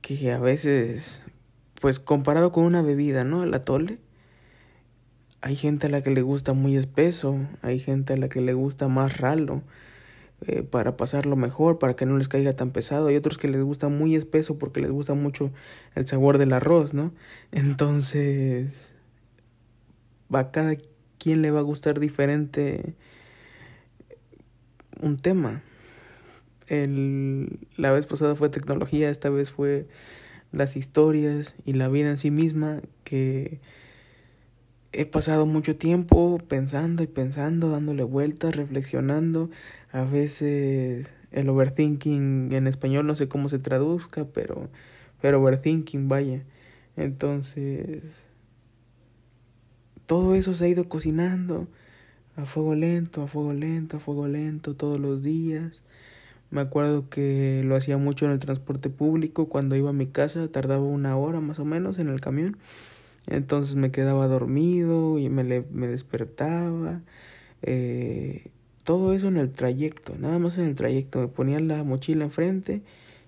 que 0.00 0.32
a 0.32 0.38
veces 0.38 1.22
pues 1.80 1.98
comparado 1.98 2.52
con 2.52 2.64
una 2.64 2.82
bebida, 2.82 3.24
¿no? 3.24 3.44
El 3.44 3.54
atole 3.54 3.98
hay 5.42 5.56
gente 5.56 5.86
a 5.86 5.90
la 5.90 6.02
que 6.02 6.10
le 6.10 6.22
gusta 6.22 6.52
muy 6.52 6.76
espeso, 6.76 7.38
hay 7.62 7.80
gente 7.80 8.12
a 8.12 8.16
la 8.16 8.28
que 8.28 8.40
le 8.40 8.52
gusta 8.52 8.88
más 8.88 9.18
ralo, 9.18 9.62
eh, 10.46 10.62
para 10.62 10.96
pasarlo 10.96 11.36
mejor, 11.36 11.78
para 11.78 11.94
que 11.94 12.06
no 12.06 12.16
les 12.16 12.28
caiga 12.28 12.54
tan 12.54 12.70
pesado. 12.70 13.08
Hay 13.08 13.16
otros 13.16 13.36
que 13.36 13.48
les 13.48 13.62
gusta 13.62 13.88
muy 13.88 14.14
espeso 14.16 14.58
porque 14.58 14.80
les 14.80 14.90
gusta 14.90 15.12
mucho 15.14 15.50
el 15.94 16.06
sabor 16.06 16.38
del 16.38 16.52
arroz, 16.52 16.94
¿no? 16.94 17.12
Entonces, 17.52 18.94
a 20.32 20.50
cada 20.50 20.76
quien 21.18 21.42
le 21.42 21.50
va 21.50 21.60
a 21.60 21.62
gustar 21.62 22.00
diferente 22.00 22.94
un 25.00 25.18
tema. 25.18 25.62
El, 26.68 27.58
la 27.76 27.92
vez 27.92 28.06
pasada 28.06 28.34
fue 28.34 28.48
tecnología, 28.48 29.10
esta 29.10 29.28
vez 29.28 29.50
fue 29.50 29.86
las 30.52 30.76
historias 30.76 31.56
y 31.66 31.74
la 31.74 31.88
vida 31.88 32.10
en 32.10 32.18
sí 32.18 32.30
misma 32.30 32.80
que 33.04 33.60
he 34.92 35.06
pasado 35.06 35.46
mucho 35.46 35.76
tiempo 35.76 36.38
pensando 36.48 37.02
y 37.02 37.06
pensando, 37.06 37.70
dándole 37.70 38.02
vueltas, 38.02 38.56
reflexionando. 38.56 39.50
A 39.92 40.02
veces 40.02 41.14
el 41.30 41.48
overthinking 41.48 42.52
en 42.52 42.66
español 42.66 43.06
no 43.06 43.14
sé 43.14 43.28
cómo 43.28 43.48
se 43.48 43.58
traduzca, 43.58 44.24
pero, 44.24 44.68
pero 45.20 45.40
overthinking, 45.40 46.08
vaya. 46.08 46.42
Entonces, 46.96 48.28
todo 50.06 50.34
eso 50.34 50.54
se 50.54 50.64
ha 50.64 50.68
ido 50.68 50.88
cocinando 50.88 51.68
a 52.36 52.44
fuego 52.44 52.74
lento, 52.74 53.22
a 53.22 53.26
fuego 53.28 53.52
lento, 53.52 53.98
a 53.98 54.00
fuego 54.00 54.26
lento, 54.26 54.74
todos 54.74 54.98
los 54.98 55.22
días. 55.22 55.84
Me 56.50 56.60
acuerdo 56.60 57.08
que 57.08 57.62
lo 57.64 57.76
hacía 57.76 57.96
mucho 57.96 58.24
en 58.24 58.32
el 58.32 58.40
transporte 58.40 58.90
público, 58.90 59.48
cuando 59.48 59.76
iba 59.76 59.90
a 59.90 59.92
mi 59.92 60.08
casa 60.08 60.48
tardaba 60.48 60.82
una 60.82 61.16
hora 61.16 61.40
más 61.40 61.60
o 61.60 61.64
menos 61.64 61.98
en 62.00 62.08
el 62.08 62.20
camión 62.20 62.56
entonces 63.30 63.76
me 63.76 63.90
quedaba 63.90 64.26
dormido 64.26 65.18
y 65.18 65.28
me, 65.28 65.42
me 65.44 65.86
despertaba. 65.88 67.00
Eh, 67.62 68.50
todo 68.84 69.12
eso 69.12 69.28
en 69.28 69.36
el 69.36 69.52
trayecto, 69.52 70.14
nada 70.18 70.38
más 70.38 70.58
en 70.58 70.66
el 70.66 70.74
trayecto. 70.74 71.20
Me 71.20 71.28
ponía 71.28 71.60
la 71.60 71.84
mochila 71.84 72.24
enfrente 72.24 72.82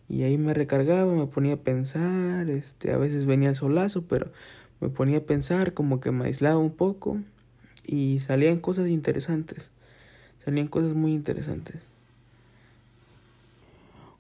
y 0.09 0.25
ahí 0.25 0.37
me 0.39 0.55
recargaba, 0.55 1.15
me 1.15 1.27
ponía 1.27 1.55
a 1.55 1.59
pensar. 1.59 2.51
Este, 2.51 2.93
a 2.93 2.97
veces 2.99 3.27
venía 3.27 3.49
el 3.49 3.57
solazo, 3.57 4.03
pero 4.03 4.31
me 4.81 4.89
ponía 4.89 5.19
a 5.19 5.23
pensar, 5.23 5.75
como 5.75 6.01
que 6.01 6.11
me 6.11 6.25
aislaba 6.27 6.59
un 6.59 6.73
poco 6.73 7.19
y 7.87 8.21
salían 8.21 8.59
cosas 8.59 8.89
interesantes. 8.89 9.71
Salían 10.45 10.69
cosas 10.69 10.95
muy 10.95 11.13
interesantes. 11.13 11.77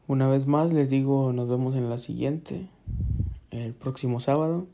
Una 0.06 0.28
vez 0.28 0.46
más 0.46 0.72
les 0.72 0.90
digo, 0.90 1.32
nos 1.32 1.48
vemos 1.48 1.74
en 1.74 1.88
la 1.88 1.98
siguiente, 1.98 2.68
el 3.50 3.72
próximo 3.72 4.20
sábado. 4.20 4.66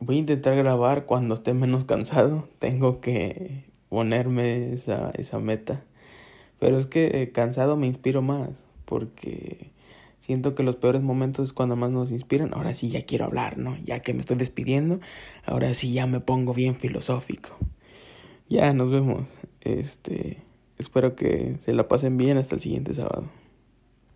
Voy 0.00 0.16
a 0.16 0.20
intentar 0.20 0.56
grabar 0.56 1.04
cuando 1.04 1.34
esté 1.34 1.52
menos 1.52 1.84
cansado. 1.84 2.48
Tengo 2.58 3.00
que 3.00 3.64
ponerme 3.90 4.72
esa, 4.72 5.10
esa 5.10 5.38
meta. 5.38 5.84
Pero 6.58 6.78
es 6.78 6.86
que 6.86 7.30
cansado 7.32 7.76
me 7.76 7.86
inspiro 7.86 8.22
más. 8.22 8.48
Porque 8.86 9.70
siento 10.18 10.54
que 10.54 10.62
los 10.62 10.76
peores 10.76 11.02
momentos 11.02 11.48
es 11.48 11.52
cuando 11.52 11.76
más 11.76 11.90
nos 11.90 12.10
inspiran. 12.12 12.54
Ahora 12.54 12.72
sí 12.72 12.88
ya 12.88 13.02
quiero 13.02 13.26
hablar, 13.26 13.58
¿no? 13.58 13.76
Ya 13.84 14.00
que 14.00 14.14
me 14.14 14.20
estoy 14.20 14.36
despidiendo. 14.36 15.00
Ahora 15.44 15.74
sí 15.74 15.92
ya 15.92 16.06
me 16.06 16.20
pongo 16.20 16.54
bien 16.54 16.74
filosófico. 16.74 17.50
Ya 18.48 18.72
nos 18.72 18.90
vemos. 18.90 19.36
Este. 19.60 20.38
Espero 20.78 21.14
que 21.14 21.58
se 21.60 21.74
la 21.74 21.88
pasen 21.88 22.16
bien 22.16 22.38
hasta 22.38 22.54
el 22.54 22.62
siguiente 22.62 22.94
sábado. 22.94 23.28